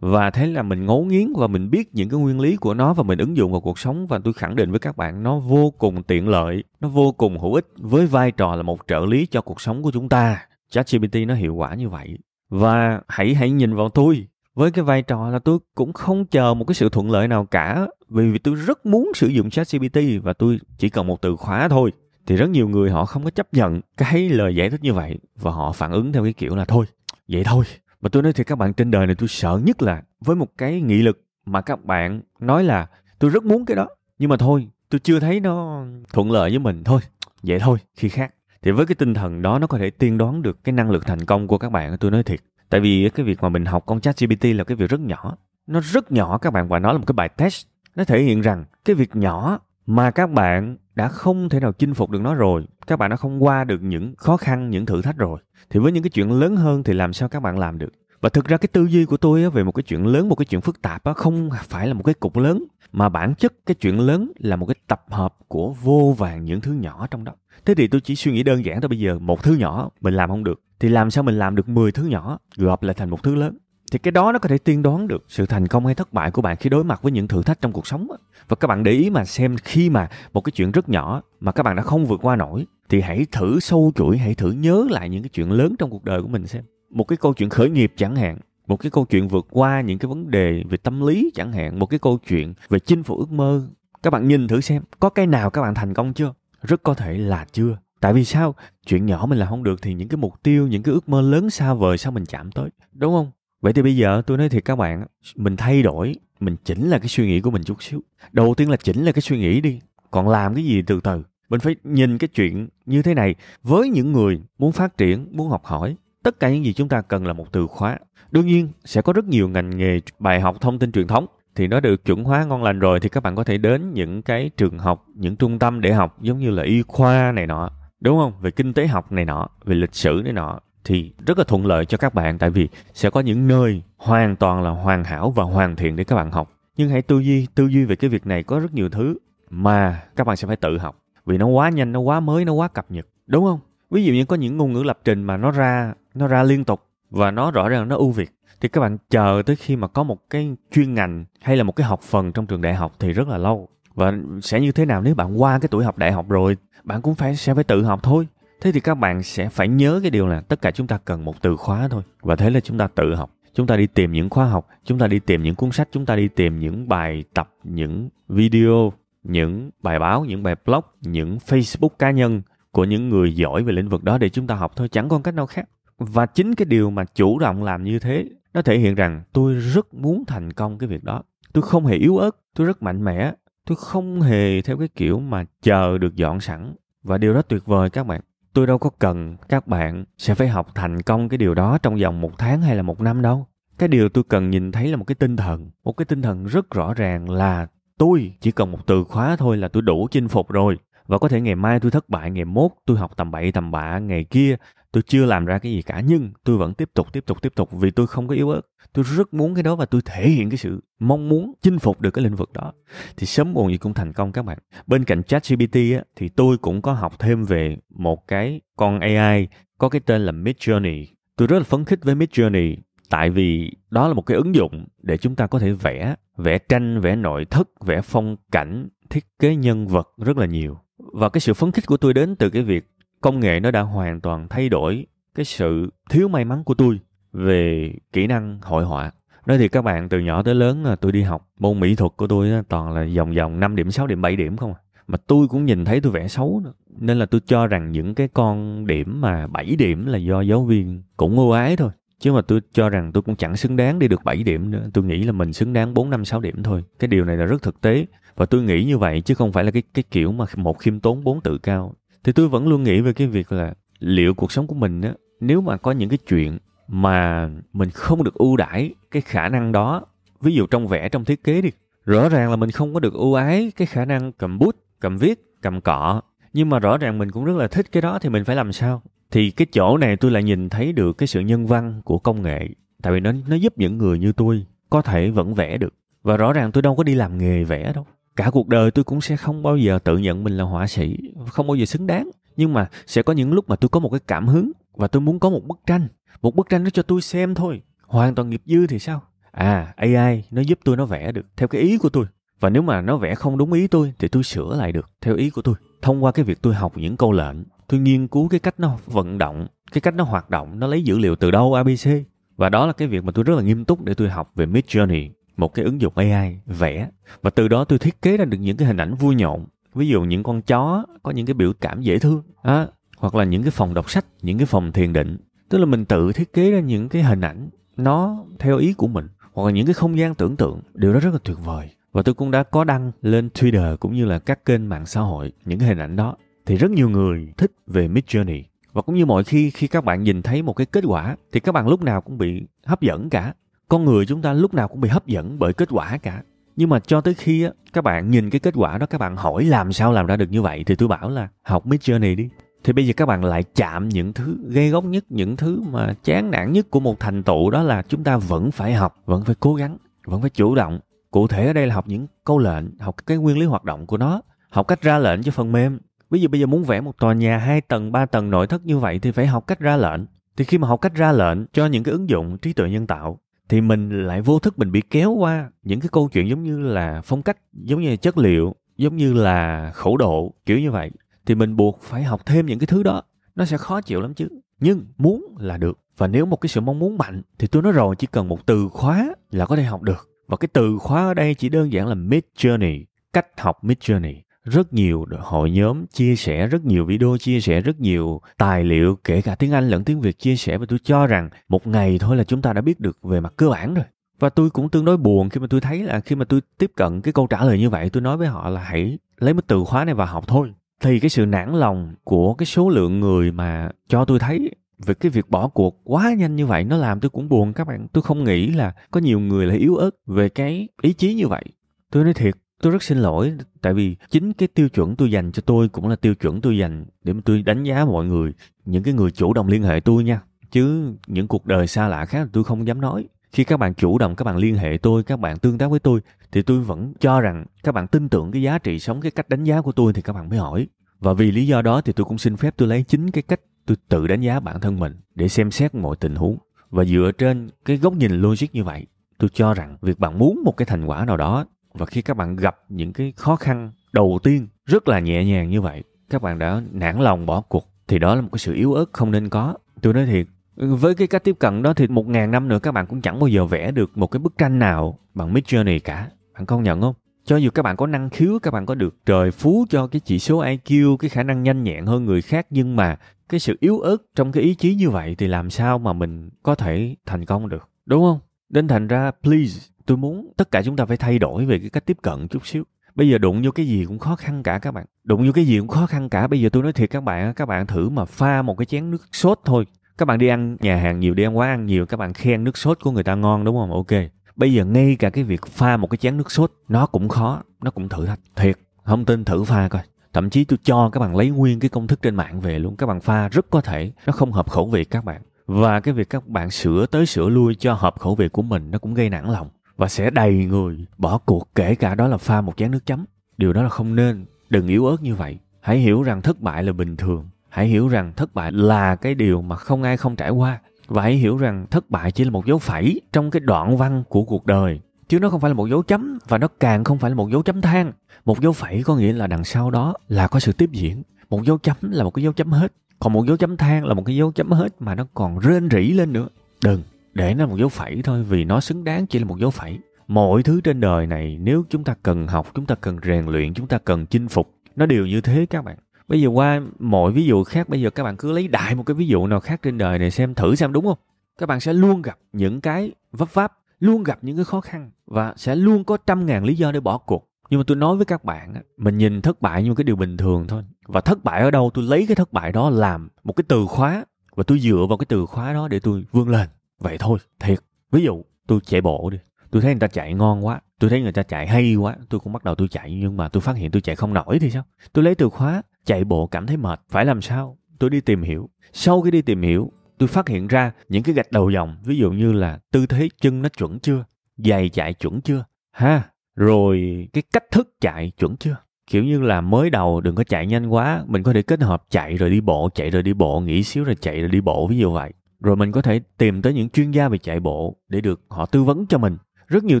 và 0.12 0.30
thế 0.30 0.46
là 0.46 0.62
mình 0.62 0.86
ngấu 0.86 1.04
nghiến 1.04 1.32
và 1.36 1.46
mình 1.46 1.70
biết 1.70 1.94
những 1.94 2.08
cái 2.08 2.20
nguyên 2.20 2.40
lý 2.40 2.56
của 2.56 2.74
nó 2.74 2.94
và 2.94 3.02
mình 3.02 3.18
ứng 3.18 3.36
dụng 3.36 3.52
vào 3.52 3.60
cuộc 3.60 3.78
sống. 3.78 4.06
Và 4.06 4.18
tôi 4.24 4.32
khẳng 4.32 4.56
định 4.56 4.70
với 4.70 4.80
các 4.80 4.96
bạn, 4.96 5.22
nó 5.22 5.38
vô 5.38 5.72
cùng 5.78 6.02
tiện 6.02 6.28
lợi, 6.28 6.64
nó 6.80 6.88
vô 6.88 7.12
cùng 7.12 7.38
hữu 7.38 7.54
ích 7.54 7.66
với 7.76 8.06
vai 8.06 8.32
trò 8.32 8.54
là 8.54 8.62
một 8.62 8.80
trợ 8.86 9.06
lý 9.06 9.26
cho 9.26 9.40
cuộc 9.40 9.60
sống 9.60 9.82
của 9.82 9.90
chúng 9.90 10.08
ta. 10.08 10.46
ChatGPT 10.70 11.16
nó 11.26 11.34
hiệu 11.34 11.54
quả 11.54 11.74
như 11.74 11.88
vậy. 11.88 12.18
Và 12.48 13.00
hãy 13.08 13.34
hãy 13.34 13.50
nhìn 13.50 13.74
vào 13.74 13.88
tôi. 13.88 14.26
Với 14.54 14.70
cái 14.70 14.84
vai 14.84 15.02
trò 15.02 15.28
là 15.28 15.38
tôi 15.38 15.58
cũng 15.74 15.92
không 15.92 16.26
chờ 16.26 16.54
một 16.54 16.64
cái 16.64 16.74
sự 16.74 16.88
thuận 16.88 17.10
lợi 17.10 17.28
nào 17.28 17.44
cả. 17.44 17.86
Vì 18.08 18.38
tôi 18.38 18.54
rất 18.54 18.86
muốn 18.86 19.12
sử 19.14 19.26
dụng 19.26 19.50
ChatGPT 19.50 19.98
và 20.22 20.32
tôi 20.32 20.58
chỉ 20.78 20.88
cần 20.88 21.06
một 21.06 21.22
từ 21.22 21.36
khóa 21.36 21.68
thôi. 21.68 21.92
Thì 22.26 22.36
rất 22.36 22.50
nhiều 22.50 22.68
người 22.68 22.90
họ 22.90 23.04
không 23.04 23.24
có 23.24 23.30
chấp 23.30 23.54
nhận 23.54 23.80
cái 23.96 24.28
lời 24.28 24.54
giải 24.54 24.70
thích 24.70 24.82
như 24.82 24.92
vậy 24.92 25.18
và 25.40 25.50
họ 25.50 25.72
phản 25.72 25.92
ứng 25.92 26.12
theo 26.12 26.22
cái 26.22 26.32
kiểu 26.32 26.56
là 26.56 26.64
thôi, 26.64 26.86
vậy 27.28 27.44
thôi 27.44 27.64
mà 28.06 28.10
tôi 28.10 28.22
nói 28.22 28.32
thì 28.32 28.44
các 28.44 28.58
bạn, 28.58 28.72
trên 28.72 28.90
đời 28.90 29.06
này 29.06 29.14
tôi 29.14 29.28
sợ 29.28 29.60
nhất 29.64 29.82
là 29.82 30.02
với 30.20 30.36
một 30.36 30.46
cái 30.58 30.80
nghị 30.80 31.02
lực 31.02 31.24
mà 31.46 31.60
các 31.60 31.84
bạn 31.84 32.20
nói 32.40 32.64
là 32.64 32.86
tôi 33.18 33.30
rất 33.30 33.44
muốn 33.44 33.64
cái 33.66 33.76
đó. 33.76 33.86
Nhưng 34.18 34.30
mà 34.30 34.36
thôi, 34.36 34.68
tôi 34.90 34.98
chưa 34.98 35.20
thấy 35.20 35.40
nó 35.40 35.84
thuận 36.12 36.30
lợi 36.30 36.50
với 36.50 36.58
mình. 36.58 36.84
Thôi, 36.84 37.00
vậy 37.42 37.58
thôi, 37.58 37.78
khi 37.96 38.08
khác. 38.08 38.34
Thì 38.62 38.70
với 38.70 38.86
cái 38.86 38.94
tinh 38.94 39.14
thần 39.14 39.42
đó, 39.42 39.58
nó 39.58 39.66
có 39.66 39.78
thể 39.78 39.90
tiên 39.90 40.18
đoán 40.18 40.42
được 40.42 40.64
cái 40.64 40.72
năng 40.72 40.90
lực 40.90 41.06
thành 41.06 41.24
công 41.24 41.46
của 41.46 41.58
các 41.58 41.72
bạn, 41.72 41.98
tôi 41.98 42.10
nói 42.10 42.22
thiệt. 42.22 42.40
Tại 42.70 42.80
vì 42.80 43.10
cái 43.14 43.26
việc 43.26 43.42
mà 43.42 43.48
mình 43.48 43.64
học 43.64 43.82
con 43.86 44.00
chat 44.00 44.20
GPT 44.20 44.44
là 44.44 44.64
cái 44.64 44.76
việc 44.76 44.90
rất 44.90 45.00
nhỏ. 45.00 45.36
Nó 45.66 45.80
rất 45.80 46.12
nhỏ 46.12 46.38
các 46.38 46.52
bạn, 46.52 46.68
và 46.68 46.78
nó 46.78 46.92
là 46.92 46.98
một 46.98 47.04
cái 47.06 47.12
bài 47.12 47.28
test. 47.28 47.66
Nó 47.96 48.04
thể 48.04 48.22
hiện 48.22 48.40
rằng 48.40 48.64
cái 48.84 48.96
việc 48.96 49.16
nhỏ 49.16 49.58
mà 49.86 50.10
các 50.10 50.30
bạn 50.30 50.76
đã 50.94 51.08
không 51.08 51.48
thể 51.48 51.60
nào 51.60 51.72
chinh 51.72 51.94
phục 51.94 52.10
được 52.10 52.20
nó 52.20 52.34
rồi 52.34 52.66
các 52.86 52.96
bạn 52.96 53.10
đã 53.10 53.16
không 53.16 53.44
qua 53.44 53.64
được 53.64 53.82
những 53.82 54.14
khó 54.16 54.36
khăn, 54.36 54.70
những 54.70 54.86
thử 54.86 55.02
thách 55.02 55.16
rồi, 55.16 55.40
thì 55.70 55.80
với 55.80 55.92
những 55.92 56.02
cái 56.02 56.10
chuyện 56.10 56.32
lớn 56.40 56.56
hơn 56.56 56.82
thì 56.82 56.92
làm 56.92 57.12
sao 57.12 57.28
các 57.28 57.40
bạn 57.40 57.58
làm 57.58 57.78
được? 57.78 57.92
Và 58.20 58.28
thực 58.28 58.44
ra 58.44 58.56
cái 58.56 58.68
tư 58.72 58.84
duy 58.84 59.04
của 59.04 59.16
tôi 59.16 59.50
về 59.50 59.64
một 59.64 59.72
cái 59.72 59.82
chuyện 59.82 60.06
lớn, 60.06 60.28
một 60.28 60.34
cái 60.34 60.46
chuyện 60.46 60.60
phức 60.60 60.82
tạp 60.82 61.02
không 61.16 61.50
phải 61.62 61.86
là 61.86 61.94
một 61.94 62.02
cái 62.02 62.14
cục 62.14 62.36
lớn, 62.36 62.64
mà 62.92 63.08
bản 63.08 63.34
chất 63.34 63.52
cái 63.66 63.74
chuyện 63.74 64.00
lớn 64.00 64.32
là 64.38 64.56
một 64.56 64.66
cái 64.66 64.76
tập 64.86 65.04
hợp 65.08 65.34
của 65.48 65.74
vô 65.82 66.14
vàng 66.18 66.44
những 66.44 66.60
thứ 66.60 66.72
nhỏ 66.72 67.06
trong 67.10 67.24
đó. 67.24 67.32
Thế 67.64 67.74
thì 67.74 67.88
tôi 67.88 68.00
chỉ 68.00 68.16
suy 68.16 68.32
nghĩ 68.32 68.42
đơn 68.42 68.64
giản 68.64 68.80
thôi, 68.80 68.88
bây 68.88 68.98
giờ 68.98 69.18
một 69.18 69.42
thứ 69.42 69.54
nhỏ 69.54 69.90
mình 70.00 70.14
làm 70.14 70.30
không 70.30 70.44
được, 70.44 70.60
thì 70.80 70.88
làm 70.88 71.10
sao 71.10 71.24
mình 71.24 71.38
làm 71.38 71.56
được 71.56 71.68
10 71.68 71.92
thứ 71.92 72.04
nhỏ, 72.04 72.38
gộp 72.56 72.82
lại 72.82 72.94
thành 72.94 73.10
một 73.10 73.22
thứ 73.22 73.34
lớn? 73.34 73.58
Thì 73.92 73.98
cái 73.98 74.12
đó 74.12 74.32
nó 74.32 74.38
có 74.38 74.48
thể 74.48 74.58
tiên 74.58 74.82
đoán 74.82 75.08
được 75.08 75.24
sự 75.28 75.46
thành 75.46 75.68
công 75.68 75.86
hay 75.86 75.94
thất 75.94 76.12
bại 76.12 76.30
của 76.30 76.42
bạn 76.42 76.56
khi 76.56 76.70
đối 76.70 76.84
mặt 76.84 77.02
với 77.02 77.12
những 77.12 77.28
thử 77.28 77.42
thách 77.42 77.60
trong 77.60 77.72
cuộc 77.72 77.86
sống 77.86 78.08
và 78.48 78.56
các 78.56 78.68
bạn 78.68 78.84
để 78.84 78.92
ý 78.92 79.10
mà 79.10 79.24
xem 79.24 79.56
khi 79.56 79.90
mà 79.90 80.08
một 80.32 80.40
cái 80.40 80.52
chuyện 80.56 80.70
rất 80.70 80.88
nhỏ 80.88 81.22
mà 81.40 81.52
các 81.52 81.62
bạn 81.62 81.76
đã 81.76 81.82
không 81.82 82.06
vượt 82.06 82.20
qua 82.22 82.36
nổi, 82.36 82.66
thì 82.88 83.00
hãy 83.00 83.26
thử 83.32 83.60
sâu 83.60 83.92
chuỗi, 83.94 84.18
hãy 84.18 84.34
thử 84.34 84.50
nhớ 84.50 84.86
lại 84.90 85.08
những 85.08 85.22
cái 85.22 85.28
chuyện 85.28 85.52
lớn 85.52 85.74
trong 85.78 85.90
cuộc 85.90 86.04
đời 86.04 86.22
của 86.22 86.28
mình 86.28 86.46
xem. 86.46 86.62
Một 86.90 87.04
cái 87.04 87.16
câu 87.16 87.34
chuyện 87.34 87.48
khởi 87.48 87.70
nghiệp 87.70 87.92
chẳng 87.96 88.16
hạn, 88.16 88.38
một 88.66 88.76
cái 88.76 88.90
câu 88.90 89.04
chuyện 89.04 89.28
vượt 89.28 89.46
qua 89.50 89.80
những 89.80 89.98
cái 89.98 90.08
vấn 90.08 90.30
đề 90.30 90.62
về 90.68 90.76
tâm 90.76 91.06
lý 91.06 91.30
chẳng 91.34 91.52
hạn, 91.52 91.78
một 91.78 91.86
cái 91.86 91.98
câu 91.98 92.18
chuyện 92.28 92.54
về 92.68 92.78
chinh 92.78 93.02
phục 93.02 93.18
ước 93.18 93.32
mơ, 93.32 93.62
các 94.02 94.10
bạn 94.10 94.28
nhìn 94.28 94.48
thử 94.48 94.60
xem, 94.60 94.82
có 95.00 95.08
cái 95.08 95.26
nào 95.26 95.50
các 95.50 95.62
bạn 95.62 95.74
thành 95.74 95.94
công 95.94 96.12
chưa? 96.12 96.34
Rất 96.62 96.82
có 96.82 96.94
thể 96.94 97.18
là 97.18 97.46
chưa. 97.52 97.78
Tại 98.00 98.12
vì 98.12 98.24
sao? 98.24 98.54
Chuyện 98.86 99.06
nhỏ 99.06 99.26
mình 99.26 99.38
làm 99.38 99.48
không 99.48 99.62
được 99.62 99.82
thì 99.82 99.94
những 99.94 100.08
cái 100.08 100.16
mục 100.16 100.42
tiêu, 100.42 100.66
những 100.66 100.82
cái 100.82 100.94
ước 100.94 101.08
mơ 101.08 101.20
lớn 101.20 101.50
xa 101.50 101.74
vời 101.74 101.98
sao 101.98 102.12
mình 102.12 102.26
chạm 102.26 102.52
tới, 102.52 102.70
đúng 102.92 103.12
không? 103.12 103.30
Vậy 103.60 103.72
thì 103.72 103.82
bây 103.82 103.96
giờ 103.96 104.22
tôi 104.26 104.38
nói 104.38 104.48
thiệt 104.48 104.64
các 104.64 104.76
bạn, 104.76 105.06
mình 105.36 105.56
thay 105.56 105.82
đổi, 105.82 106.14
mình 106.40 106.56
chỉnh 106.64 106.90
là 106.90 106.98
cái 106.98 107.08
suy 107.08 107.26
nghĩ 107.26 107.40
của 107.40 107.50
mình 107.50 107.62
chút 107.64 107.82
xíu. 107.82 108.02
Đầu 108.32 108.54
tiên 108.54 108.70
là 108.70 108.76
chỉnh 108.76 109.04
là 109.04 109.12
cái 109.12 109.22
suy 109.22 109.38
nghĩ 109.38 109.60
đi, 109.60 109.80
còn 110.10 110.28
làm 110.28 110.54
cái 110.54 110.64
gì 110.64 110.82
từ 110.82 111.00
từ? 111.00 111.22
Mình 111.48 111.60
phải 111.60 111.76
nhìn 111.84 112.18
cái 112.18 112.28
chuyện 112.28 112.68
như 112.86 113.02
thế 113.02 113.14
này 113.14 113.34
với 113.62 113.88
những 113.88 114.12
người 114.12 114.40
muốn 114.58 114.72
phát 114.72 114.98
triển, 114.98 115.28
muốn 115.30 115.48
học 115.48 115.64
hỏi. 115.64 115.96
Tất 116.22 116.40
cả 116.40 116.50
những 116.50 116.64
gì 116.64 116.72
chúng 116.72 116.88
ta 116.88 117.00
cần 117.00 117.26
là 117.26 117.32
một 117.32 117.52
từ 117.52 117.66
khóa. 117.66 117.98
Đương 118.30 118.46
nhiên, 118.46 118.68
sẽ 118.84 119.02
có 119.02 119.12
rất 119.12 119.24
nhiều 119.24 119.48
ngành 119.48 119.76
nghề, 119.76 120.00
bài 120.18 120.40
học, 120.40 120.60
thông 120.60 120.78
tin 120.78 120.92
truyền 120.92 121.06
thống. 121.06 121.26
Thì 121.54 121.66
nó 121.66 121.80
được 121.80 122.04
chuẩn 122.04 122.24
hóa 122.24 122.44
ngon 122.44 122.62
lành 122.62 122.78
rồi 122.78 123.00
thì 123.00 123.08
các 123.08 123.22
bạn 123.22 123.36
có 123.36 123.44
thể 123.44 123.58
đến 123.58 123.92
những 123.92 124.22
cái 124.22 124.50
trường 124.56 124.78
học, 124.78 125.06
những 125.14 125.36
trung 125.36 125.58
tâm 125.58 125.80
để 125.80 125.92
học, 125.92 126.16
giống 126.20 126.38
như 126.38 126.50
là 126.50 126.62
y 126.62 126.82
khoa 126.82 127.32
này 127.32 127.46
nọ. 127.46 127.70
Đúng 128.00 128.18
không? 128.18 128.32
Về 128.40 128.50
kinh 128.50 128.72
tế 128.72 128.86
học 128.86 129.12
này 129.12 129.24
nọ, 129.24 129.48
về 129.64 129.74
lịch 129.74 129.94
sử 129.94 130.20
này 130.24 130.32
nọ 130.32 130.60
thì 130.86 131.12
rất 131.26 131.38
là 131.38 131.44
thuận 131.44 131.66
lợi 131.66 131.86
cho 131.86 131.98
các 131.98 132.14
bạn, 132.14 132.38
tại 132.38 132.50
vì 132.50 132.68
sẽ 132.94 133.10
có 133.10 133.20
những 133.20 133.48
nơi 133.48 133.82
hoàn 133.96 134.36
toàn 134.36 134.62
là 134.62 134.70
hoàn 134.70 135.04
hảo 135.04 135.30
và 135.30 135.44
hoàn 135.44 135.76
thiện 135.76 135.96
để 135.96 136.04
các 136.04 136.16
bạn 136.16 136.30
học. 136.30 136.52
Nhưng 136.76 136.90
hãy 136.90 137.02
tư 137.02 137.18
duy 137.18 137.46
tư 137.54 137.66
duy 137.66 137.84
về 137.84 137.96
cái 137.96 138.10
việc 138.10 138.26
này 138.26 138.42
có 138.42 138.58
rất 138.58 138.74
nhiều 138.74 138.88
thứ 138.88 139.18
mà 139.50 140.02
các 140.16 140.26
bạn 140.26 140.36
sẽ 140.36 140.46
phải 140.46 140.56
tự 140.56 140.78
học. 140.78 141.02
Vì 141.26 141.38
nó 141.38 141.46
quá 141.46 141.68
nhanh, 141.68 141.92
nó 141.92 142.00
quá 142.00 142.20
mới, 142.20 142.44
nó 142.44 142.52
quá 142.52 142.68
cập 142.68 142.86
nhật, 142.90 143.06
đúng 143.26 143.44
không? 143.44 143.60
Ví 143.90 144.04
dụ 144.04 144.12
như 144.12 144.24
có 144.24 144.36
những 144.36 144.56
ngôn 144.56 144.72
ngữ 144.72 144.82
lập 144.82 144.98
trình 145.04 145.24
mà 145.24 145.36
nó 145.36 145.50
ra 145.50 145.94
nó 146.14 146.26
ra 146.26 146.42
liên 146.42 146.64
tục 146.64 146.80
và 147.10 147.30
nó 147.30 147.50
rõ 147.50 147.68
ràng, 147.68 147.88
nó 147.88 147.96
ưu 147.96 148.10
việt, 148.10 148.30
thì 148.60 148.68
các 148.68 148.80
bạn 148.80 148.98
chờ 149.10 149.42
tới 149.46 149.56
khi 149.56 149.76
mà 149.76 149.88
có 149.88 150.02
một 150.02 150.30
cái 150.30 150.56
chuyên 150.72 150.94
ngành 150.94 151.24
hay 151.40 151.56
là 151.56 151.64
một 151.64 151.72
cái 151.72 151.86
học 151.86 152.00
phần 152.00 152.32
trong 152.32 152.46
trường 152.46 152.62
đại 152.62 152.74
học 152.74 152.92
thì 152.98 153.12
rất 153.12 153.28
là 153.28 153.38
lâu. 153.38 153.68
Và 153.94 154.12
sẽ 154.42 154.60
như 154.60 154.72
thế 154.72 154.84
nào? 154.84 155.02
Nếu 155.02 155.14
bạn 155.14 155.42
qua 155.42 155.58
cái 155.58 155.68
tuổi 155.68 155.84
học 155.84 155.98
đại 155.98 156.12
học 156.12 156.28
rồi, 156.28 156.56
bạn 156.84 157.02
cũng 157.02 157.14
phải, 157.14 157.36
sẽ 157.36 157.54
phải 157.54 157.64
tự 157.64 157.84
học 157.84 158.00
thôi 158.02 158.26
thế 158.66 158.72
thì 158.72 158.80
các 158.80 158.94
bạn 158.94 159.22
sẽ 159.22 159.48
phải 159.48 159.68
nhớ 159.68 160.00
cái 160.02 160.10
điều 160.10 160.26
là 160.26 160.40
tất 160.40 160.62
cả 160.62 160.70
chúng 160.70 160.86
ta 160.86 160.98
cần 161.04 161.24
một 161.24 161.42
từ 161.42 161.56
khóa 161.56 161.88
thôi. 161.88 162.02
Và 162.20 162.36
thế 162.36 162.50
là 162.50 162.60
chúng 162.60 162.78
ta 162.78 162.86
tự 162.86 163.14
học. 163.14 163.30
Chúng 163.54 163.66
ta 163.66 163.76
đi 163.76 163.86
tìm 163.86 164.12
những 164.12 164.30
khóa 164.30 164.46
học, 164.46 164.68
chúng 164.84 164.98
ta 164.98 165.06
đi 165.06 165.18
tìm 165.18 165.42
những 165.42 165.54
cuốn 165.54 165.72
sách, 165.72 165.88
chúng 165.92 166.06
ta 166.06 166.16
đi 166.16 166.28
tìm 166.28 166.58
những 166.58 166.88
bài 166.88 167.24
tập, 167.34 167.54
những 167.64 168.08
video, 168.28 168.92
những 169.22 169.70
bài 169.82 169.98
báo, 169.98 170.24
những 170.24 170.42
bài 170.42 170.54
blog, 170.64 170.80
những 171.00 171.38
facebook 171.46 171.88
cá 171.88 172.10
nhân 172.10 172.42
của 172.70 172.84
những 172.84 173.08
người 173.08 173.36
giỏi 173.36 173.62
về 173.62 173.72
lĩnh 173.72 173.88
vực 173.88 174.04
đó 174.04 174.18
để 174.18 174.28
chúng 174.28 174.46
ta 174.46 174.54
học 174.54 174.72
thôi, 174.76 174.88
chẳng 174.88 175.08
còn 175.08 175.22
cách 175.22 175.34
nào 175.34 175.46
khác. 175.46 175.68
Và 175.98 176.26
chính 176.26 176.54
cái 176.54 176.66
điều 176.66 176.90
mà 176.90 177.04
chủ 177.04 177.38
động 177.38 177.62
làm 177.62 177.84
như 177.84 177.98
thế, 177.98 178.24
nó 178.54 178.62
thể 178.62 178.78
hiện 178.78 178.94
rằng 178.94 179.22
tôi 179.32 179.54
rất 179.54 179.94
muốn 179.94 180.24
thành 180.26 180.52
công 180.52 180.78
cái 180.78 180.88
việc 180.88 181.04
đó. 181.04 181.22
Tôi 181.52 181.62
không 181.62 181.86
hề 181.86 181.96
yếu 181.96 182.16
ớt, 182.16 182.36
tôi 182.54 182.66
rất 182.66 182.82
mạnh 182.82 183.04
mẽ, 183.04 183.32
tôi 183.66 183.76
không 183.80 184.20
hề 184.20 184.62
theo 184.62 184.78
cái 184.78 184.88
kiểu 184.88 185.20
mà 185.20 185.44
chờ 185.62 185.98
được 185.98 186.16
dọn 186.16 186.40
sẵn. 186.40 186.74
Và 187.02 187.18
điều 187.18 187.34
đó 187.34 187.42
tuyệt 187.42 187.66
vời 187.66 187.90
các 187.90 188.06
bạn 188.06 188.20
tôi 188.56 188.66
đâu 188.66 188.78
có 188.78 188.90
cần. 188.98 189.36
Các 189.48 189.66
bạn 189.66 190.04
sẽ 190.18 190.34
phải 190.34 190.48
học 190.48 190.66
thành 190.74 191.02
công 191.02 191.28
cái 191.28 191.38
điều 191.38 191.54
đó 191.54 191.78
trong 191.82 191.96
vòng 191.96 192.20
một 192.20 192.38
tháng 192.38 192.62
hay 192.62 192.76
là 192.76 192.82
một 192.82 193.00
năm 193.00 193.22
đâu. 193.22 193.46
Cái 193.78 193.88
điều 193.88 194.08
tôi 194.08 194.24
cần 194.28 194.50
nhìn 194.50 194.72
thấy 194.72 194.88
là 194.88 194.96
một 194.96 195.04
cái 195.04 195.14
tinh 195.14 195.36
thần. 195.36 195.70
Một 195.84 195.92
cái 195.92 196.04
tinh 196.04 196.22
thần 196.22 196.44
rất 196.44 196.70
rõ 196.70 196.94
ràng 196.94 197.30
là 197.30 197.66
tôi 197.98 198.32
chỉ 198.40 198.50
cần 198.50 198.72
một 198.72 198.86
từ 198.86 199.04
khóa 199.04 199.36
thôi 199.36 199.56
là 199.56 199.68
tôi 199.68 199.82
đủ 199.82 200.08
chinh 200.10 200.28
phục 200.28 200.48
rồi. 200.48 200.76
Và 201.06 201.18
có 201.18 201.28
thể 201.28 201.40
ngày 201.40 201.54
mai 201.54 201.80
tôi 201.80 201.90
thất 201.90 202.08
bại, 202.08 202.30
ngày 202.30 202.44
mốt 202.44 202.70
tôi 202.86 202.96
học 202.96 203.16
tầm 203.16 203.30
bậy, 203.30 203.52
tầm 203.52 203.70
bạ, 203.70 203.98
ngày 203.98 204.24
kia 204.24 204.56
tôi 204.96 205.02
chưa 205.02 205.24
làm 205.24 205.44
ra 205.44 205.58
cái 205.58 205.72
gì 205.72 205.82
cả 205.82 206.02
nhưng 206.06 206.32
tôi 206.44 206.56
vẫn 206.56 206.74
tiếp 206.74 206.90
tục 206.94 207.12
tiếp 207.12 207.24
tục 207.26 207.42
tiếp 207.42 207.52
tục 207.56 207.68
vì 207.72 207.90
tôi 207.90 208.06
không 208.06 208.28
có 208.28 208.34
yếu 208.34 208.50
ớt. 208.50 208.60
Tôi 208.92 209.04
rất 209.16 209.34
muốn 209.34 209.54
cái 209.54 209.62
đó 209.62 209.76
và 209.76 209.86
tôi 209.86 210.00
thể 210.04 210.28
hiện 210.28 210.50
cái 210.50 210.56
sự 210.56 210.80
mong 210.98 211.28
muốn 211.28 211.52
chinh 211.62 211.78
phục 211.78 212.00
được 212.00 212.10
cái 212.10 212.24
lĩnh 212.24 212.36
vực 212.36 212.52
đó. 212.52 212.72
Thì 213.16 213.26
sớm 213.26 213.52
muộn 213.52 213.70
gì 213.70 213.76
cũng 213.76 213.94
thành 213.94 214.12
công 214.12 214.32
các 214.32 214.42
bạn. 214.42 214.58
Bên 214.86 215.04
cạnh 215.04 215.22
ChatGPT 215.22 215.74
á, 215.74 216.02
thì 216.16 216.28
tôi 216.28 216.58
cũng 216.58 216.82
có 216.82 216.92
học 216.92 217.18
thêm 217.18 217.44
về 217.44 217.76
một 217.90 218.28
cái 218.28 218.60
con 218.76 219.00
AI 219.00 219.48
có 219.78 219.88
cái 219.88 220.00
tên 220.00 220.22
là 220.22 220.32
Midjourney 220.32 221.04
tôi 221.36 221.48
rất 221.48 221.58
là 221.58 221.64
phấn 221.64 221.84
khích 221.84 222.04
với 222.04 222.14
Midjourney 222.14 222.76
tại 223.10 223.30
vì 223.30 223.72
đó 223.90 224.08
là 224.08 224.14
một 224.14 224.22
cái 224.22 224.36
ứng 224.36 224.54
dụng 224.54 224.86
để 225.02 225.16
chúng 225.16 225.34
ta 225.34 225.46
có 225.46 225.58
thể 225.58 225.72
vẽ 225.72 226.14
vẽ 226.36 226.58
tranh 226.58 227.00
vẽ 227.00 227.16
nội 227.16 227.44
thất 227.44 227.68
vẽ 227.80 228.00
phong 228.00 228.36
cảnh 228.52 228.88
thiết 229.10 229.24
kế 229.38 229.56
nhân 229.56 229.86
vật 229.86 230.08
rất 230.24 230.36
là 230.36 230.46
nhiều. 230.46 230.78
Và 230.98 231.28
cái 231.28 231.40
sự 231.40 231.54
phấn 231.54 231.72
khích 231.72 231.86
của 231.86 231.96
tôi 231.96 232.14
đến 232.14 232.36
từ 232.36 232.50
cái 232.50 232.62
việc 232.62 232.84
công 233.20 233.40
nghệ 233.40 233.60
nó 233.60 233.70
đã 233.70 233.80
hoàn 233.80 234.20
toàn 234.20 234.48
thay 234.48 234.68
đổi 234.68 235.06
cái 235.34 235.44
sự 235.44 235.90
thiếu 236.10 236.28
may 236.28 236.44
mắn 236.44 236.64
của 236.64 236.74
tôi 236.74 237.00
về 237.32 237.92
kỹ 238.12 238.26
năng 238.26 238.58
hội 238.62 238.84
họa 238.84 239.12
nói 239.46 239.58
thì 239.58 239.68
các 239.68 239.82
bạn, 239.82 240.08
từ 240.08 240.18
nhỏ 240.18 240.42
tới 240.42 240.54
lớn 240.54 240.84
là 240.84 240.96
tôi 240.96 241.12
đi 241.12 241.22
học 241.22 241.48
môn 241.58 241.80
mỹ 241.80 241.94
thuật 241.94 242.12
của 242.16 242.26
tôi 242.26 242.50
toàn 242.68 242.92
là 242.92 243.06
vòng 243.16 243.34
vòng 243.34 243.60
5 243.60 243.76
điểm 243.76 243.90
6 243.90 244.06
điểm 244.06 244.22
7 244.22 244.36
điểm 244.36 244.56
không 244.56 244.74
à. 244.74 244.80
mà 245.06 245.18
tôi 245.26 245.48
cũng 245.48 245.64
nhìn 245.64 245.84
thấy 245.84 246.00
tôi 246.00 246.12
vẽ 246.12 246.28
xấu 246.28 246.60
nữa. 246.64 246.72
nên 246.98 247.18
là 247.18 247.26
tôi 247.26 247.40
cho 247.46 247.66
rằng 247.66 247.92
những 247.92 248.14
cái 248.14 248.28
con 248.28 248.86
điểm 248.86 249.20
mà 249.20 249.46
7 249.46 249.76
điểm 249.76 250.06
là 250.06 250.18
do 250.18 250.40
giáo 250.40 250.64
viên 250.64 251.02
cũng 251.16 251.36
ưu 251.36 251.50
ái 251.50 251.76
thôi 251.76 251.90
chứ 252.18 252.32
mà 252.32 252.42
tôi 252.42 252.60
cho 252.72 252.88
rằng 252.88 253.12
tôi 253.12 253.22
cũng 253.22 253.36
chẳng 253.36 253.56
xứng 253.56 253.76
đáng 253.76 253.98
đi 253.98 254.08
được 254.08 254.24
7 254.24 254.42
điểm 254.42 254.70
nữa 254.70 254.90
tôi 254.94 255.04
nghĩ 255.04 255.22
là 255.22 255.32
mình 255.32 255.52
xứng 255.52 255.72
đáng 255.72 255.94
4 255.94 256.10
năm 256.10 256.24
6 256.24 256.40
điểm 256.40 256.62
thôi 256.62 256.84
cái 256.98 257.08
điều 257.08 257.24
này 257.24 257.36
là 257.36 257.44
rất 257.44 257.62
thực 257.62 257.80
tế 257.80 258.06
và 258.36 258.46
tôi 258.46 258.62
nghĩ 258.62 258.84
như 258.84 258.98
vậy 258.98 259.20
chứ 259.20 259.34
không 259.34 259.52
phải 259.52 259.64
là 259.64 259.70
cái 259.70 259.82
cái 259.94 260.04
kiểu 260.10 260.32
mà 260.32 260.44
một 260.56 260.78
khiêm 260.78 261.00
tốn, 261.00 261.24
bốn 261.24 261.40
tự 261.40 261.58
cao 261.58 261.94
thì 262.26 262.32
tôi 262.32 262.48
vẫn 262.48 262.68
luôn 262.68 262.82
nghĩ 262.82 263.00
về 263.00 263.12
cái 263.12 263.26
việc 263.26 263.52
là 263.52 263.74
liệu 263.98 264.34
cuộc 264.34 264.52
sống 264.52 264.66
của 264.66 264.74
mình 264.74 265.00
á, 265.00 265.12
nếu 265.40 265.60
mà 265.60 265.76
có 265.76 265.92
những 265.92 266.08
cái 266.08 266.18
chuyện 266.28 266.58
mà 266.88 267.48
mình 267.72 267.90
không 267.90 268.24
được 268.24 268.34
ưu 268.34 268.56
đãi 268.56 268.94
cái 269.10 269.22
khả 269.22 269.48
năng 269.48 269.72
đó, 269.72 270.06
ví 270.40 270.54
dụ 270.54 270.66
trong 270.66 270.88
vẽ, 270.88 271.08
trong 271.08 271.24
thiết 271.24 271.44
kế 271.44 271.62
đi, 271.62 271.70
rõ 272.04 272.28
ràng 272.28 272.50
là 272.50 272.56
mình 272.56 272.70
không 272.70 272.94
có 272.94 273.00
được 273.00 273.14
ưu 273.14 273.34
ái 273.34 273.72
cái 273.76 273.86
khả 273.86 274.04
năng 274.04 274.32
cầm 274.32 274.58
bút, 274.58 274.76
cầm 275.00 275.18
viết, 275.18 275.40
cầm 275.62 275.80
cọ. 275.80 276.20
Nhưng 276.52 276.68
mà 276.68 276.78
rõ 276.78 276.98
ràng 276.98 277.18
mình 277.18 277.30
cũng 277.30 277.44
rất 277.44 277.56
là 277.56 277.68
thích 277.68 277.92
cái 277.92 278.00
đó 278.02 278.18
thì 278.18 278.28
mình 278.28 278.44
phải 278.44 278.56
làm 278.56 278.72
sao? 278.72 279.02
Thì 279.30 279.50
cái 279.50 279.66
chỗ 279.72 279.96
này 279.96 280.16
tôi 280.16 280.30
lại 280.30 280.42
nhìn 280.42 280.68
thấy 280.68 280.92
được 280.92 281.18
cái 281.18 281.26
sự 281.26 281.40
nhân 281.40 281.66
văn 281.66 282.00
của 282.04 282.18
công 282.18 282.42
nghệ, 282.42 282.68
tại 283.02 283.12
vì 283.12 283.20
nó 283.20 283.32
nó 283.48 283.56
giúp 283.56 283.72
những 283.76 283.98
người 283.98 284.18
như 284.18 284.32
tôi 284.32 284.66
có 284.90 285.02
thể 285.02 285.30
vẫn 285.30 285.54
vẽ 285.54 285.78
được. 285.78 285.94
Và 286.22 286.36
rõ 286.36 286.52
ràng 286.52 286.72
tôi 286.72 286.82
đâu 286.82 286.96
có 286.96 287.02
đi 287.02 287.14
làm 287.14 287.38
nghề 287.38 287.64
vẽ 287.64 287.92
đâu 287.92 288.06
cả 288.36 288.50
cuộc 288.50 288.68
đời 288.68 288.90
tôi 288.90 289.04
cũng 289.04 289.20
sẽ 289.20 289.36
không 289.36 289.62
bao 289.62 289.76
giờ 289.76 289.98
tự 289.98 290.18
nhận 290.18 290.44
mình 290.44 290.56
là 290.56 290.64
họa 290.64 290.86
sĩ, 290.86 291.16
không 291.46 291.66
bao 291.66 291.74
giờ 291.74 291.84
xứng 291.84 292.06
đáng. 292.06 292.30
Nhưng 292.56 292.72
mà 292.72 292.88
sẽ 293.06 293.22
có 293.22 293.32
những 293.32 293.52
lúc 293.52 293.68
mà 293.68 293.76
tôi 293.76 293.88
có 293.88 294.00
một 294.00 294.08
cái 294.08 294.20
cảm 294.26 294.48
hứng 294.48 294.72
và 294.94 295.08
tôi 295.08 295.20
muốn 295.20 295.38
có 295.38 295.50
một 295.50 295.64
bức 295.64 295.78
tranh, 295.86 296.08
một 296.42 296.54
bức 296.54 296.68
tranh 296.68 296.84
đó 296.84 296.90
cho 296.90 297.02
tôi 297.02 297.22
xem 297.22 297.54
thôi. 297.54 297.82
Hoàn 298.06 298.34
toàn 298.34 298.50
nghiệp 298.50 298.62
dư 298.66 298.86
thì 298.86 298.98
sao? 298.98 299.22
À 299.50 299.94
ai 299.96 300.44
nó 300.50 300.62
giúp 300.62 300.78
tôi 300.84 300.96
nó 300.96 301.06
vẽ 301.06 301.32
được 301.32 301.46
theo 301.56 301.68
cái 301.68 301.80
ý 301.80 301.98
của 301.98 302.08
tôi. 302.08 302.26
Và 302.60 302.70
nếu 302.70 302.82
mà 302.82 303.00
nó 303.00 303.16
vẽ 303.16 303.34
không 303.34 303.58
đúng 303.58 303.72
ý 303.72 303.86
tôi 303.86 304.12
thì 304.18 304.28
tôi 304.28 304.42
sửa 304.42 304.76
lại 304.76 304.92
được 304.92 305.10
theo 305.20 305.36
ý 305.36 305.50
của 305.50 305.62
tôi. 305.62 305.74
Thông 306.02 306.24
qua 306.24 306.32
cái 306.32 306.44
việc 306.44 306.62
tôi 306.62 306.74
học 306.74 306.92
những 306.96 307.16
câu 307.16 307.32
lệnh, 307.32 307.56
tôi 307.88 308.00
nghiên 308.00 308.28
cứu 308.28 308.48
cái 308.48 308.60
cách 308.60 308.80
nó 308.80 308.98
vận 309.06 309.38
động, 309.38 309.66
cái 309.92 310.00
cách 310.00 310.14
nó 310.14 310.24
hoạt 310.24 310.50
động, 310.50 310.78
nó 310.78 310.86
lấy 310.86 311.02
dữ 311.02 311.18
liệu 311.18 311.36
từ 311.36 311.50
đâu 311.50 311.74
abc 311.74 312.08
và 312.56 312.68
đó 312.68 312.86
là 312.86 312.92
cái 312.92 313.08
việc 313.08 313.24
mà 313.24 313.32
tôi 313.32 313.44
rất 313.44 313.54
là 313.56 313.62
nghiêm 313.62 313.84
túc 313.84 314.04
để 314.04 314.14
tôi 314.14 314.28
học 314.28 314.52
về 314.54 314.66
mid 314.66 314.84
journey 314.84 315.30
một 315.56 315.74
cái 315.74 315.84
ứng 315.84 316.00
dụng 316.00 316.12
ai 316.16 316.60
vẽ. 316.66 317.08
Và 317.42 317.50
từ 317.50 317.68
đó 317.68 317.84
tôi 317.84 317.98
thiết 317.98 318.22
kế 318.22 318.36
ra 318.36 318.44
được 318.44 318.58
những 318.60 318.76
cái 318.76 318.88
hình 318.88 318.96
ảnh 318.96 319.14
vui 319.14 319.34
nhộn. 319.34 319.66
Ví 319.94 320.08
dụ 320.08 320.22
những 320.22 320.42
con 320.42 320.62
chó 320.62 321.04
có 321.22 321.30
những 321.30 321.46
cái 321.46 321.54
biểu 321.54 321.72
cảm 321.80 322.00
dễ 322.00 322.18
thương 322.18 322.42
à, 322.62 322.86
hoặc 323.18 323.34
là 323.34 323.44
những 323.44 323.62
cái 323.62 323.70
phòng 323.70 323.94
đọc 323.94 324.10
sách 324.10 324.26
những 324.42 324.58
cái 324.58 324.66
phòng 324.66 324.92
thiền 324.92 325.12
định. 325.12 325.36
Tức 325.68 325.78
là 325.78 325.86
mình 325.86 326.04
tự 326.04 326.32
thiết 326.32 326.52
kế 326.52 326.70
ra 326.70 326.80
những 326.80 327.08
cái 327.08 327.22
hình 327.22 327.40
ảnh 327.40 327.68
nó 327.96 328.44
theo 328.58 328.78
ý 328.78 328.92
của 328.92 329.06
mình 329.06 329.28
hoặc 329.52 329.64
là 329.64 329.70
những 329.70 329.86
cái 329.86 329.94
không 329.94 330.18
gian 330.18 330.34
tưởng 330.34 330.56
tượng. 330.56 330.80
Điều 330.94 331.12
đó 331.12 331.20
rất 331.20 331.32
là 331.32 331.38
tuyệt 331.44 331.56
vời. 331.64 331.90
Và 332.12 332.22
tôi 332.22 332.34
cũng 332.34 332.50
đã 332.50 332.62
có 332.62 332.84
đăng 332.84 333.12
lên 333.22 333.48
Twitter 333.54 333.96
cũng 333.96 334.14
như 334.14 334.24
là 334.24 334.38
các 334.38 334.64
kênh 334.64 334.88
mạng 334.88 335.06
xã 335.06 335.20
hội 335.20 335.52
những 335.64 335.78
cái 335.78 335.88
hình 335.88 335.98
ảnh 335.98 336.16
đó. 336.16 336.36
Thì 336.66 336.76
rất 336.76 336.90
nhiều 336.90 337.08
người 337.08 337.52
thích 337.56 337.72
về 337.86 338.08
Mid 338.08 338.24
Journey. 338.24 338.62
Và 338.92 339.02
cũng 339.02 339.14
như 339.14 339.26
mọi 339.26 339.44
khi 339.44 339.70
khi 339.70 339.86
các 339.86 340.04
bạn 340.04 340.22
nhìn 340.22 340.42
thấy 340.42 340.62
một 340.62 340.72
cái 340.72 340.86
kết 340.86 341.04
quả 341.06 341.36
thì 341.52 341.60
các 341.60 341.72
bạn 341.72 341.88
lúc 341.88 342.02
nào 342.02 342.20
cũng 342.20 342.38
bị 342.38 342.62
hấp 342.84 343.00
dẫn 343.00 343.30
cả 343.30 343.54
con 343.88 344.04
người 344.04 344.26
chúng 344.26 344.42
ta 344.42 344.52
lúc 344.52 344.74
nào 344.74 344.88
cũng 344.88 345.00
bị 345.00 345.08
hấp 345.08 345.26
dẫn 345.26 345.58
bởi 345.58 345.72
kết 345.72 345.88
quả 345.92 346.18
cả. 346.22 346.42
Nhưng 346.76 346.88
mà 346.88 346.98
cho 346.98 347.20
tới 347.20 347.34
khi 347.34 347.62
á, 347.62 347.70
các 347.92 348.04
bạn 348.04 348.30
nhìn 348.30 348.50
cái 348.50 348.60
kết 348.60 348.74
quả 348.76 348.98
đó 348.98 349.06
các 349.06 349.18
bạn 349.18 349.36
hỏi 349.36 349.64
làm 349.64 349.92
sao 349.92 350.12
làm 350.12 350.26
ra 350.26 350.36
được 350.36 350.50
như 350.50 350.62
vậy 350.62 350.84
thì 350.86 350.94
tôi 350.94 351.08
bảo 351.08 351.30
là 351.30 351.48
học 351.62 351.86
Midjourney 351.86 352.36
đi. 352.36 352.48
Thì 352.84 352.92
bây 352.92 353.06
giờ 353.06 353.12
các 353.16 353.26
bạn 353.26 353.44
lại 353.44 353.64
chạm 353.74 354.08
những 354.08 354.32
thứ 354.32 354.56
gây 354.68 354.90
gốc 354.90 355.04
nhất 355.04 355.24
những 355.28 355.56
thứ 355.56 355.82
mà 355.92 356.14
chán 356.24 356.50
nản 356.50 356.72
nhất 356.72 356.86
của 356.90 357.00
một 357.00 357.20
thành 357.20 357.42
tựu 357.42 357.70
đó 357.70 357.82
là 357.82 358.02
chúng 358.08 358.24
ta 358.24 358.36
vẫn 358.36 358.70
phải 358.70 358.94
học 358.94 359.16
vẫn 359.26 359.44
phải 359.44 359.54
cố 359.60 359.74
gắng 359.74 359.96
vẫn 360.26 360.40
phải 360.40 360.50
chủ 360.50 360.74
động. 360.74 360.98
Cụ 361.30 361.46
thể 361.46 361.66
ở 361.66 361.72
đây 361.72 361.86
là 361.86 361.94
học 361.94 362.08
những 362.08 362.26
câu 362.44 362.58
lệnh 362.58 362.98
học 362.98 363.14
cái 363.26 363.36
nguyên 363.36 363.58
lý 363.58 363.66
hoạt 363.66 363.84
động 363.84 364.06
của 364.06 364.16
nó 364.16 364.42
học 364.70 364.88
cách 364.88 365.02
ra 365.02 365.18
lệnh 365.18 365.42
cho 365.42 365.52
phần 365.52 365.72
mềm. 365.72 365.98
Ví 366.30 366.40
dụ 366.40 366.48
bây 366.48 366.60
giờ 366.60 366.66
muốn 366.66 366.84
vẽ 366.84 367.00
một 367.00 367.18
tòa 367.18 367.32
nhà 367.32 367.58
hai 367.58 367.80
tầng 367.80 368.12
ba 368.12 368.26
tầng 368.26 368.50
nội 368.50 368.66
thất 368.66 368.86
như 368.86 368.98
vậy 368.98 369.18
thì 369.18 369.30
phải 369.30 369.46
học 369.46 369.66
cách 369.66 369.80
ra 369.80 369.96
lệnh. 369.96 370.20
Thì 370.56 370.64
khi 370.64 370.78
mà 370.78 370.88
học 370.88 371.00
cách 371.00 371.14
ra 371.14 371.32
lệnh 371.32 371.66
cho 371.72 371.86
những 371.86 372.02
cái 372.02 372.12
ứng 372.12 372.28
dụng 372.28 372.58
trí 372.58 372.72
tuệ 372.72 372.90
nhân 372.90 373.06
tạo 373.06 373.38
thì 373.68 373.80
mình 373.80 374.26
lại 374.26 374.42
vô 374.42 374.58
thức 374.58 374.78
mình 374.78 374.92
bị 374.92 375.00
kéo 375.10 375.32
qua 375.32 375.70
những 375.82 376.00
cái 376.00 376.08
câu 376.12 376.28
chuyện 376.28 376.48
giống 376.48 376.62
như 376.62 376.80
là 376.80 377.22
phong 377.24 377.42
cách, 377.42 377.58
giống 377.72 378.00
như 378.00 378.10
là 378.10 378.16
chất 378.16 378.38
liệu, 378.38 378.74
giống 378.96 379.16
như 379.16 379.32
là 379.32 379.90
khẩu 379.94 380.16
độ, 380.16 380.54
kiểu 380.66 380.78
như 380.78 380.90
vậy. 380.90 381.10
Thì 381.46 381.54
mình 381.54 381.76
buộc 381.76 382.02
phải 382.02 382.22
học 382.22 382.46
thêm 382.46 382.66
những 382.66 382.78
cái 382.78 382.86
thứ 382.86 383.02
đó. 383.02 383.22
Nó 383.54 383.64
sẽ 383.64 383.76
khó 383.76 384.00
chịu 384.00 384.20
lắm 384.20 384.34
chứ. 384.34 384.48
Nhưng 384.80 385.06
muốn 385.18 385.54
là 385.58 385.76
được. 385.76 385.98
Và 386.16 386.26
nếu 386.26 386.46
một 386.46 386.56
cái 386.56 386.68
sự 386.68 386.80
mong 386.80 386.98
muốn 386.98 387.18
mạnh, 387.18 387.42
thì 387.58 387.66
tôi 387.66 387.82
nói 387.82 387.92
rồi, 387.92 388.16
chỉ 388.16 388.26
cần 388.26 388.48
một 388.48 388.66
từ 388.66 388.88
khóa 388.88 389.34
là 389.50 389.66
có 389.66 389.76
thể 389.76 389.82
học 389.82 390.02
được. 390.02 390.28
Và 390.48 390.56
cái 390.56 390.68
từ 390.72 390.98
khóa 390.98 391.26
ở 391.26 391.34
đây 391.34 391.54
chỉ 391.54 391.68
đơn 391.68 391.92
giản 391.92 392.06
là 392.06 392.14
mid 392.14 392.42
journey, 392.58 393.04
cách 393.32 393.46
học 393.60 393.84
mid 393.84 393.98
journey 393.98 394.34
rất 394.66 394.92
nhiều 394.92 395.24
hội 395.38 395.70
nhóm 395.70 396.06
chia 396.06 396.36
sẻ, 396.36 396.66
rất 396.66 396.84
nhiều 396.84 397.04
video 397.04 397.36
chia 397.38 397.60
sẻ, 397.60 397.80
rất 397.80 398.00
nhiều 398.00 398.40
tài 398.58 398.84
liệu, 398.84 399.18
kể 399.24 399.40
cả 399.40 399.54
tiếng 399.54 399.72
anh 399.72 399.88
lẫn 399.88 400.04
tiếng 400.04 400.20
việt 400.20 400.38
chia 400.38 400.56
sẻ 400.56 400.78
và 400.78 400.86
tôi 400.88 400.98
cho 401.04 401.26
rằng 401.26 401.50
một 401.68 401.86
ngày 401.86 402.18
thôi 402.20 402.36
là 402.36 402.44
chúng 402.44 402.62
ta 402.62 402.72
đã 402.72 402.80
biết 402.80 403.00
được 403.00 403.18
về 403.22 403.40
mặt 403.40 403.52
cơ 403.56 403.68
bản 403.68 403.94
rồi. 403.94 404.04
Và 404.38 404.48
tôi 404.48 404.70
cũng 404.70 404.88
tương 404.88 405.04
đối 405.04 405.16
buồn 405.16 405.48
khi 405.48 405.60
mà 405.60 405.66
tôi 405.70 405.80
thấy 405.80 406.02
là 406.02 406.20
khi 406.20 406.36
mà 406.36 406.44
tôi 406.44 406.60
tiếp 406.78 406.90
cận 406.96 407.20
cái 407.20 407.32
câu 407.32 407.46
trả 407.46 407.64
lời 407.64 407.78
như 407.78 407.90
vậy, 407.90 408.10
tôi 408.10 408.20
nói 408.20 408.36
với 408.36 408.48
họ 408.48 408.68
là 408.68 408.80
hãy 408.80 409.18
lấy 409.38 409.54
một 409.54 409.66
từ 409.66 409.84
khóa 409.84 410.04
này 410.04 410.14
và 410.14 410.26
học 410.26 410.44
thôi. 410.48 410.72
Thì 411.00 411.20
cái 411.20 411.30
sự 411.30 411.46
nản 411.46 411.72
lòng 411.72 412.14
của 412.24 412.54
cái 412.54 412.66
số 412.66 412.88
lượng 412.88 413.20
người 413.20 413.52
mà 413.52 413.90
cho 414.08 414.24
tôi 414.24 414.38
thấy 414.38 414.70
về 415.06 415.14
cái 415.14 415.30
việc 415.30 415.50
bỏ 415.50 415.68
cuộc 415.68 416.00
quá 416.04 416.34
nhanh 416.38 416.56
như 416.56 416.66
vậy, 416.66 416.84
nó 416.84 416.96
làm 416.96 417.20
tôi 417.20 417.30
cũng 417.30 417.48
buồn 417.48 417.72
các 417.72 417.86
bạn. 417.86 418.06
Tôi 418.12 418.22
không 418.22 418.44
nghĩ 418.44 418.68
là 418.68 418.94
có 419.10 419.20
nhiều 419.20 419.40
người 419.40 419.66
là 419.66 419.74
yếu 419.74 419.96
ớt 419.96 420.10
về 420.26 420.48
cái 420.48 420.88
ý 421.02 421.12
chí 421.12 421.34
như 421.34 421.48
vậy. 421.48 421.64
Tôi 422.10 422.24
nói 422.24 422.34
thiệt 422.34 422.54
tôi 422.82 422.92
rất 422.92 423.02
xin 423.02 423.18
lỗi, 423.18 423.52
tại 423.82 423.94
vì 423.94 424.16
chính 424.30 424.52
cái 424.52 424.68
tiêu 424.68 424.88
chuẩn 424.88 425.16
tôi 425.16 425.30
dành 425.30 425.52
cho 425.52 425.62
tôi 425.66 425.88
cũng 425.88 426.08
là 426.08 426.16
tiêu 426.16 426.34
chuẩn 426.34 426.60
tôi 426.60 426.78
dành 426.78 427.06
để 427.24 427.32
mà 427.32 427.40
tôi 427.44 427.62
đánh 427.62 427.84
giá 427.84 428.04
mọi 428.04 428.26
người, 428.26 428.52
những 428.84 429.02
cái 429.02 429.14
người 429.14 429.30
chủ 429.30 429.52
động 429.52 429.68
liên 429.68 429.82
hệ 429.82 430.00
tôi 430.00 430.24
nha. 430.24 430.40
Chứ 430.70 431.14
những 431.26 431.48
cuộc 431.48 431.66
đời 431.66 431.86
xa 431.86 432.08
lạ 432.08 432.24
khác 432.24 432.48
tôi 432.52 432.64
không 432.64 432.86
dám 432.86 433.00
nói. 433.00 433.28
Khi 433.52 433.64
các 433.64 433.76
bạn 433.76 433.94
chủ 433.94 434.18
động, 434.18 434.36
các 434.36 434.44
bạn 434.44 434.56
liên 434.56 434.76
hệ 434.76 434.98
tôi, 435.02 435.22
các 435.22 435.40
bạn 435.40 435.58
tương 435.58 435.78
tác 435.78 435.90
với 435.90 436.00
tôi, 436.00 436.20
thì 436.52 436.62
tôi 436.62 436.80
vẫn 436.80 437.12
cho 437.20 437.40
rằng 437.40 437.66
các 437.82 437.92
bạn 437.92 438.06
tin 438.06 438.28
tưởng 438.28 438.50
cái 438.50 438.62
giá 438.62 438.78
trị 438.78 438.98
sống, 438.98 439.20
cái 439.20 439.30
cách 439.30 439.48
đánh 439.48 439.64
giá 439.64 439.80
của 439.80 439.92
tôi 439.92 440.12
thì 440.12 440.22
các 440.22 440.32
bạn 440.32 440.48
mới 440.48 440.58
hỏi. 440.58 440.86
Và 441.20 441.32
vì 441.32 441.50
lý 441.50 441.66
do 441.66 441.82
đó 441.82 442.00
thì 442.00 442.12
tôi 442.12 442.24
cũng 442.24 442.38
xin 442.38 442.56
phép 442.56 442.74
tôi 442.76 442.88
lấy 442.88 443.02
chính 443.02 443.30
cái 443.30 443.42
cách 443.42 443.60
tôi 443.86 443.96
tự 444.08 444.26
đánh 444.26 444.40
giá 444.40 444.60
bản 444.60 444.80
thân 444.80 444.98
mình 444.98 445.16
để 445.34 445.48
xem 445.48 445.70
xét 445.70 445.94
mọi 445.94 446.16
tình 446.16 446.34
huống. 446.34 446.58
Và 446.90 447.04
dựa 447.04 447.30
trên 447.38 447.70
cái 447.84 447.96
góc 447.96 448.12
nhìn 448.12 448.32
logic 448.32 448.66
như 448.72 448.84
vậy, 448.84 449.06
tôi 449.38 449.50
cho 449.52 449.74
rằng 449.74 449.96
việc 450.02 450.18
bạn 450.18 450.38
muốn 450.38 450.62
một 450.64 450.76
cái 450.76 450.86
thành 450.86 451.04
quả 451.04 451.24
nào 451.24 451.36
đó 451.36 451.66
và 451.98 452.06
khi 452.06 452.22
các 452.22 452.36
bạn 452.36 452.56
gặp 452.56 452.78
những 452.88 453.12
cái 453.12 453.32
khó 453.36 453.56
khăn 453.56 453.90
đầu 454.12 454.38
tiên 454.42 454.68
rất 454.86 455.08
là 455.08 455.20
nhẹ 455.20 455.44
nhàng 455.44 455.70
như 455.70 455.80
vậy, 455.80 456.02
các 456.30 456.42
bạn 456.42 456.58
đã 456.58 456.82
nản 456.92 457.20
lòng 457.20 457.46
bỏ 457.46 457.60
cuộc, 457.60 457.90
thì 458.08 458.18
đó 458.18 458.34
là 458.34 458.40
một 458.40 458.48
cái 458.52 458.58
sự 458.58 458.74
yếu 458.74 458.94
ớt 458.94 459.06
không 459.12 459.30
nên 459.30 459.48
có. 459.48 459.74
Tôi 460.02 460.14
nói 460.14 460.26
thiệt, 460.26 460.46
với 460.76 461.14
cái 461.14 461.26
cách 461.26 461.44
tiếp 461.44 461.56
cận 461.58 461.82
đó 461.82 461.94
thì 461.94 462.08
một 462.08 462.28
ngàn 462.28 462.50
năm 462.50 462.68
nữa 462.68 462.78
các 462.78 462.92
bạn 462.92 463.06
cũng 463.06 463.20
chẳng 463.20 463.40
bao 463.40 463.48
giờ 463.48 463.64
vẽ 463.64 463.90
được 463.90 464.18
một 464.18 464.26
cái 464.26 464.40
bức 464.40 464.58
tranh 464.58 464.78
nào 464.78 465.18
bằng 465.34 465.54
Midjourney 465.54 466.00
cả. 466.04 466.30
Bạn 466.54 466.66
công 466.66 466.82
nhận 466.82 467.00
không? 467.00 467.14
Cho 467.44 467.56
dù 467.56 467.70
các 467.70 467.82
bạn 467.82 467.96
có 467.96 468.06
năng 468.06 468.30
khiếu, 468.30 468.58
các 468.62 468.70
bạn 468.70 468.86
có 468.86 468.94
được 468.94 469.16
trời 469.26 469.50
phú 469.50 469.86
cho 469.88 470.06
cái 470.06 470.20
chỉ 470.24 470.38
số 470.38 470.62
IQ 470.64 471.16
cái 471.16 471.28
khả 471.28 471.42
năng 471.42 471.62
nhanh 471.62 471.82
nhẹn 471.82 472.06
hơn 472.06 472.24
người 472.24 472.42
khác, 472.42 472.66
nhưng 472.70 472.96
mà 472.96 473.16
cái 473.48 473.60
sự 473.60 473.76
yếu 473.80 473.98
ớt 473.98 474.16
trong 474.34 474.52
cái 474.52 474.62
ý 474.62 474.74
chí 474.74 474.94
như 474.94 475.10
vậy 475.10 475.34
thì 475.38 475.46
làm 475.46 475.70
sao 475.70 475.98
mà 475.98 476.12
mình 476.12 476.50
có 476.62 476.74
thể 476.74 477.14
thành 477.26 477.44
công 477.44 477.68
được, 477.68 477.88
đúng 478.06 478.22
không? 478.22 478.38
Nên 478.70 478.88
thành 478.88 479.06
ra, 479.06 479.30
please 479.42 479.80
tôi 480.06 480.16
muốn 480.16 480.52
tất 480.56 480.70
cả 480.70 480.82
chúng 480.82 480.96
ta 480.96 481.04
phải 481.04 481.16
thay 481.16 481.38
đổi 481.38 481.64
về 481.64 481.78
cái 481.78 481.90
cách 481.90 482.06
tiếp 482.06 482.16
cận 482.22 482.48
chút 482.48 482.66
xíu. 482.66 482.84
Bây 483.14 483.28
giờ 483.28 483.38
đụng 483.38 483.62
vô 483.64 483.70
cái 483.70 483.86
gì 483.86 484.04
cũng 484.04 484.18
khó 484.18 484.36
khăn 484.36 484.62
cả 484.62 484.78
các 484.78 484.92
bạn. 484.92 485.06
Đụng 485.24 485.46
vô 485.46 485.52
cái 485.52 485.64
gì 485.64 485.78
cũng 485.78 485.88
khó 485.88 486.06
khăn 486.06 486.28
cả. 486.28 486.46
Bây 486.46 486.60
giờ 486.60 486.68
tôi 486.68 486.82
nói 486.82 486.92
thiệt 486.92 487.10
các 487.10 487.20
bạn 487.20 487.54
các 487.54 487.66
bạn 487.66 487.86
thử 487.86 488.08
mà 488.08 488.24
pha 488.24 488.62
một 488.62 488.78
cái 488.78 488.86
chén 488.86 489.10
nước 489.10 489.22
sốt 489.32 489.60
thôi. 489.64 489.86
Các 490.18 490.28
bạn 490.28 490.38
đi 490.38 490.46
ăn 490.46 490.76
nhà 490.80 490.96
hàng 490.96 491.20
nhiều, 491.20 491.34
đi 491.34 491.42
ăn 491.42 491.58
quán 491.58 491.70
ăn 491.70 491.86
nhiều, 491.86 492.06
các 492.06 492.16
bạn 492.16 492.32
khen 492.32 492.64
nước 492.64 492.76
sốt 492.76 492.98
của 493.00 493.10
người 493.10 493.22
ta 493.22 493.34
ngon 493.34 493.64
đúng 493.64 493.76
không? 493.76 493.92
Ok. 493.92 494.22
Bây 494.56 494.72
giờ 494.72 494.84
ngay 494.84 495.16
cả 495.18 495.30
cái 495.30 495.44
việc 495.44 495.66
pha 495.66 495.96
một 495.96 496.10
cái 496.10 496.18
chén 496.18 496.36
nước 496.36 496.50
sốt, 496.50 496.72
nó 496.88 497.06
cũng 497.06 497.28
khó, 497.28 497.62
nó 497.82 497.90
cũng 497.90 498.08
thử 498.08 498.26
thách. 498.26 498.40
Thiệt, 498.56 498.76
không 499.04 499.24
tin 499.24 499.44
thử 499.44 499.64
pha 499.64 499.88
coi. 499.88 500.02
Thậm 500.32 500.50
chí 500.50 500.64
tôi 500.64 500.78
cho 500.82 501.10
các 501.10 501.20
bạn 501.20 501.36
lấy 501.36 501.50
nguyên 501.50 501.80
cái 501.80 501.88
công 501.88 502.06
thức 502.06 502.22
trên 502.22 502.34
mạng 502.34 502.60
về 502.60 502.78
luôn. 502.78 502.96
Các 502.96 503.06
bạn 503.06 503.20
pha 503.20 503.48
rất 503.48 503.66
có 503.70 503.80
thể, 503.80 504.12
nó 504.26 504.32
không 504.32 504.52
hợp 504.52 504.70
khẩu 504.70 504.86
vị 504.86 505.04
các 505.04 505.24
bạn. 505.24 505.42
Và 505.66 506.00
cái 506.00 506.14
việc 506.14 506.30
các 506.30 506.48
bạn 506.48 506.70
sửa 506.70 507.06
tới 507.06 507.26
sửa 507.26 507.48
lui 507.48 507.74
cho 507.74 507.94
hợp 507.94 508.18
khẩu 508.18 508.34
vị 508.34 508.48
của 508.48 508.62
mình, 508.62 508.90
nó 508.90 508.98
cũng 508.98 509.14
gây 509.14 509.30
nản 509.30 509.46
lòng 509.46 509.68
và 509.96 510.08
sẽ 510.08 510.30
đầy 510.30 510.64
người. 510.64 511.06
Bỏ 511.18 511.38
cuộc 511.38 511.68
kể 511.74 511.94
cả 511.94 512.14
đó 512.14 512.28
là 512.28 512.36
pha 512.36 512.60
một 512.60 512.76
chén 512.76 512.90
nước 512.90 513.06
chấm. 513.06 513.24
Điều 513.58 513.72
đó 513.72 513.82
là 513.82 513.88
không 513.88 514.16
nên. 514.16 514.44
Đừng 514.70 514.88
yếu 514.88 515.06
ớt 515.06 515.22
như 515.22 515.34
vậy. 515.34 515.58
Hãy 515.80 515.98
hiểu 515.98 516.22
rằng 516.22 516.42
thất 516.42 516.60
bại 516.60 516.82
là 516.82 516.92
bình 516.92 517.16
thường. 517.16 517.48
Hãy 517.68 517.86
hiểu 517.86 518.08
rằng 518.08 518.32
thất 518.36 518.54
bại 518.54 518.72
là 518.72 519.16
cái 519.16 519.34
điều 519.34 519.62
mà 519.62 519.76
không 519.76 520.02
ai 520.02 520.16
không 520.16 520.36
trải 520.36 520.50
qua. 520.50 520.78
Và 521.08 521.22
hãy 521.22 521.34
hiểu 521.34 521.56
rằng 521.56 521.86
thất 521.90 522.10
bại 522.10 522.32
chỉ 522.32 522.44
là 522.44 522.50
một 522.50 522.66
dấu 522.66 522.78
phẩy 522.78 523.20
trong 523.32 523.50
cái 523.50 523.60
đoạn 523.60 523.96
văn 523.96 524.22
của 524.28 524.44
cuộc 524.44 524.66
đời. 524.66 525.00
Chứ 525.28 525.38
nó 525.38 525.50
không 525.50 525.60
phải 525.60 525.70
là 525.70 525.74
một 525.74 525.86
dấu 525.86 526.02
chấm, 526.02 526.38
và 526.48 526.58
nó 526.58 526.68
càng 526.80 527.04
không 527.04 527.18
phải 527.18 527.30
là 527.30 527.34
một 527.36 527.50
dấu 527.50 527.62
chấm 527.62 527.80
than. 527.80 528.12
Một 528.44 528.60
dấu 528.60 528.72
phẩy 528.72 529.02
có 529.02 529.16
nghĩa 529.16 529.32
là 529.32 529.46
đằng 529.46 529.64
sau 529.64 529.90
đó 529.90 530.14
là 530.28 530.48
có 530.48 530.60
sự 530.60 530.72
tiếp 530.72 530.90
diễn. 530.92 531.22
Một 531.50 531.64
dấu 531.64 531.78
chấm 531.78 531.96
là 532.00 532.24
một 532.24 532.30
cái 532.30 532.42
dấu 532.42 532.52
chấm 532.52 532.70
hết. 532.70 532.92
Còn 533.18 533.32
một 533.32 533.46
dấu 533.46 533.56
chấm 533.56 533.76
than 533.76 534.04
là 534.04 534.14
một 534.14 534.22
cái 534.26 534.36
dấu 534.36 534.52
chấm 534.52 534.70
hết 534.70 535.02
mà 535.02 535.14
nó 535.14 535.26
còn 535.34 535.58
rên 535.58 535.88
rỉ 535.90 536.12
lên 536.12 536.32
nữa. 536.32 536.48
Đừng 536.84 537.02
để 537.36 537.54
nó 537.54 537.66
một 537.66 537.76
dấu 537.76 537.88
phẩy 537.88 538.20
thôi, 538.24 538.42
vì 538.42 538.64
nó 538.64 538.80
xứng 538.80 539.04
đáng 539.04 539.26
chỉ 539.26 539.38
là 539.38 539.44
một 539.44 539.58
dấu 539.58 539.70
phẩy. 539.70 539.98
Mọi 540.28 540.62
thứ 540.62 540.80
trên 540.80 541.00
đời 541.00 541.26
này, 541.26 541.58
nếu 541.60 541.84
chúng 541.90 542.04
ta 542.04 542.14
cần 542.22 542.46
học, 542.46 542.66
chúng 542.74 542.86
ta 542.86 542.94
cần 542.94 543.18
rèn 543.22 543.46
luyện, 543.46 543.74
chúng 543.74 543.86
ta 543.86 543.98
cần 543.98 544.26
chinh 544.26 544.48
phục, 544.48 544.74
nó 544.96 545.06
đều 545.06 545.26
như 545.26 545.40
thế 545.40 545.66
các 545.66 545.84
bạn. 545.84 545.96
Bây 546.28 546.40
giờ 546.40 546.48
qua 546.48 546.80
mọi 546.98 547.32
ví 547.32 547.44
dụ 547.44 547.64
khác, 547.64 547.88
bây 547.88 548.00
giờ 548.00 548.10
các 548.10 548.22
bạn 548.22 548.36
cứ 548.36 548.52
lấy 548.52 548.68
đại 548.68 548.94
một 548.94 549.02
cái 549.02 549.14
ví 549.14 549.26
dụ 549.26 549.46
nào 549.46 549.60
khác 549.60 549.82
trên 549.82 549.98
đời 549.98 550.18
này 550.18 550.30
xem 550.30 550.54
thử 550.54 550.74
xem, 550.74 550.92
đúng 550.92 551.04
không? 551.04 551.18
Các 551.58 551.68
bạn 551.68 551.80
sẽ 551.80 551.92
luôn 551.92 552.22
gặp 552.22 552.38
những 552.52 552.80
cái 552.80 553.12
vấp 553.32 553.54
váp, 553.54 553.72
luôn 554.00 554.24
gặp 554.24 554.38
những 554.42 554.56
cái 554.56 554.64
khó 554.64 554.80
khăn 554.80 555.10
và 555.26 555.54
sẽ 555.56 555.76
luôn 555.76 556.04
có 556.04 556.16
trăm 556.16 556.46
ngàn 556.46 556.64
lý 556.64 556.74
do 556.74 556.92
để 556.92 557.00
bỏ 557.00 557.18
cuộc. 557.18 557.48
Nhưng 557.70 557.80
mà 557.80 557.84
tôi 557.86 557.96
nói 557.96 558.16
với 558.16 558.24
các 558.24 558.44
bạn 558.44 558.74
mình 558.96 559.18
nhìn 559.18 559.42
thất 559.42 559.62
bại 559.62 559.82
như 559.82 559.90
một 559.90 559.94
cái 559.94 560.04
điều 560.04 560.16
bình 560.16 560.36
thường 560.36 560.66
thôi. 560.66 560.82
Và 561.06 561.20
thất 561.20 561.44
bại 561.44 561.62
ở 561.62 561.70
đâu? 561.70 561.90
Tôi 561.94 562.04
lấy 562.04 562.26
cái 562.26 562.34
thất 562.34 562.52
bại 562.52 562.72
đó 562.72 562.90
làm 562.90 563.28
một 563.44 563.52
cái 563.52 563.64
từ 563.68 563.86
khóa 563.86 564.24
và 564.56 564.62
tôi 564.62 564.78
dựa 564.78 565.06
vào 565.08 565.18
cái 565.18 565.26
từ 565.28 565.46
khóa 565.46 565.72
đó 565.72 565.88
để 565.88 566.00
tôi 566.00 566.24
vươn 566.32 566.48
lên 566.48 566.68
vậy 566.98 567.16
thôi, 567.18 567.38
thiệt. 567.60 567.78
Ví 568.12 568.22
dụ, 568.22 568.44
tôi 568.66 568.80
chạy 568.86 569.00
bộ 569.00 569.30
đi. 569.30 569.38
Tôi 569.70 569.82
thấy 569.82 569.92
người 569.92 570.00
ta 570.00 570.06
chạy 570.06 570.34
ngon 570.34 570.66
quá, 570.66 570.80
tôi 570.98 571.10
thấy 571.10 571.22
người 571.22 571.32
ta 571.32 571.42
chạy 571.42 571.66
hay 571.66 571.94
quá, 571.94 572.16
tôi 572.28 572.40
cũng 572.40 572.52
bắt 572.52 572.64
đầu 572.64 572.74
tôi 572.74 572.88
chạy, 572.88 573.18
nhưng 573.20 573.36
mà 573.36 573.48
tôi 573.48 573.60
phát 573.60 573.76
hiện 573.76 573.90
tôi 573.90 574.02
chạy 574.02 574.16
không 574.16 574.34
nổi 574.34 574.58
thì 574.58 574.70
sao? 574.70 574.84
Tôi 575.12 575.24
lấy 575.24 575.34
từ 575.34 575.48
khóa, 575.48 575.82
chạy 576.04 576.24
bộ 576.24 576.46
cảm 576.46 576.66
thấy 576.66 576.76
mệt, 576.76 577.00
phải 577.08 577.24
làm 577.24 577.42
sao? 577.42 577.78
Tôi 577.98 578.10
đi 578.10 578.20
tìm 578.20 578.42
hiểu. 578.42 578.70
Sau 578.92 579.22
khi 579.22 579.30
đi 579.30 579.42
tìm 579.42 579.62
hiểu, 579.62 579.92
tôi 580.18 580.28
phát 580.28 580.48
hiện 580.48 580.66
ra 580.66 580.92
những 581.08 581.22
cái 581.22 581.34
gạch 581.34 581.52
đầu 581.52 581.70
dòng, 581.70 581.96
ví 582.04 582.16
dụ 582.16 582.30
như 582.30 582.52
là 582.52 582.78
tư 582.92 583.06
thế 583.06 583.28
chân 583.40 583.62
nó 583.62 583.68
chuẩn 583.68 583.98
chưa, 583.98 584.24
giày 584.56 584.88
chạy 584.88 585.14
chuẩn 585.14 585.40
chưa, 585.40 585.64
ha, 585.92 586.22
rồi 586.54 587.28
cái 587.32 587.42
cách 587.52 587.64
thức 587.70 587.94
chạy 588.00 588.32
chuẩn 588.38 588.56
chưa. 588.56 588.76
Kiểu 589.10 589.24
như 589.24 589.40
là 589.40 589.60
mới 589.60 589.90
đầu 589.90 590.20
đừng 590.20 590.34
có 590.34 590.44
chạy 590.44 590.66
nhanh 590.66 590.86
quá, 590.86 591.24
mình 591.26 591.42
có 591.42 591.52
thể 591.52 591.62
kết 591.62 591.80
hợp 591.80 592.04
chạy 592.10 592.36
rồi 592.36 592.50
đi 592.50 592.60
bộ, 592.60 592.88
chạy 592.94 593.10
rồi 593.10 593.22
đi 593.22 593.32
bộ, 593.32 593.60
nghỉ 593.60 593.82
xíu 593.82 594.04
rồi 594.04 594.16
chạy 594.20 594.40
rồi 594.40 594.48
đi 594.48 594.60
bộ, 594.60 594.86
ví 594.86 594.98
dụ 594.98 595.12
vậy 595.12 595.32
rồi 595.60 595.76
mình 595.76 595.92
có 595.92 596.02
thể 596.02 596.20
tìm 596.38 596.62
tới 596.62 596.74
những 596.74 596.88
chuyên 596.88 597.10
gia 597.10 597.28
về 597.28 597.38
chạy 597.38 597.60
bộ 597.60 597.96
để 598.08 598.20
được 598.20 598.40
họ 598.48 598.66
tư 598.66 598.84
vấn 598.84 599.06
cho 599.06 599.18
mình. 599.18 599.36
Rất 599.68 599.84
nhiều 599.84 600.00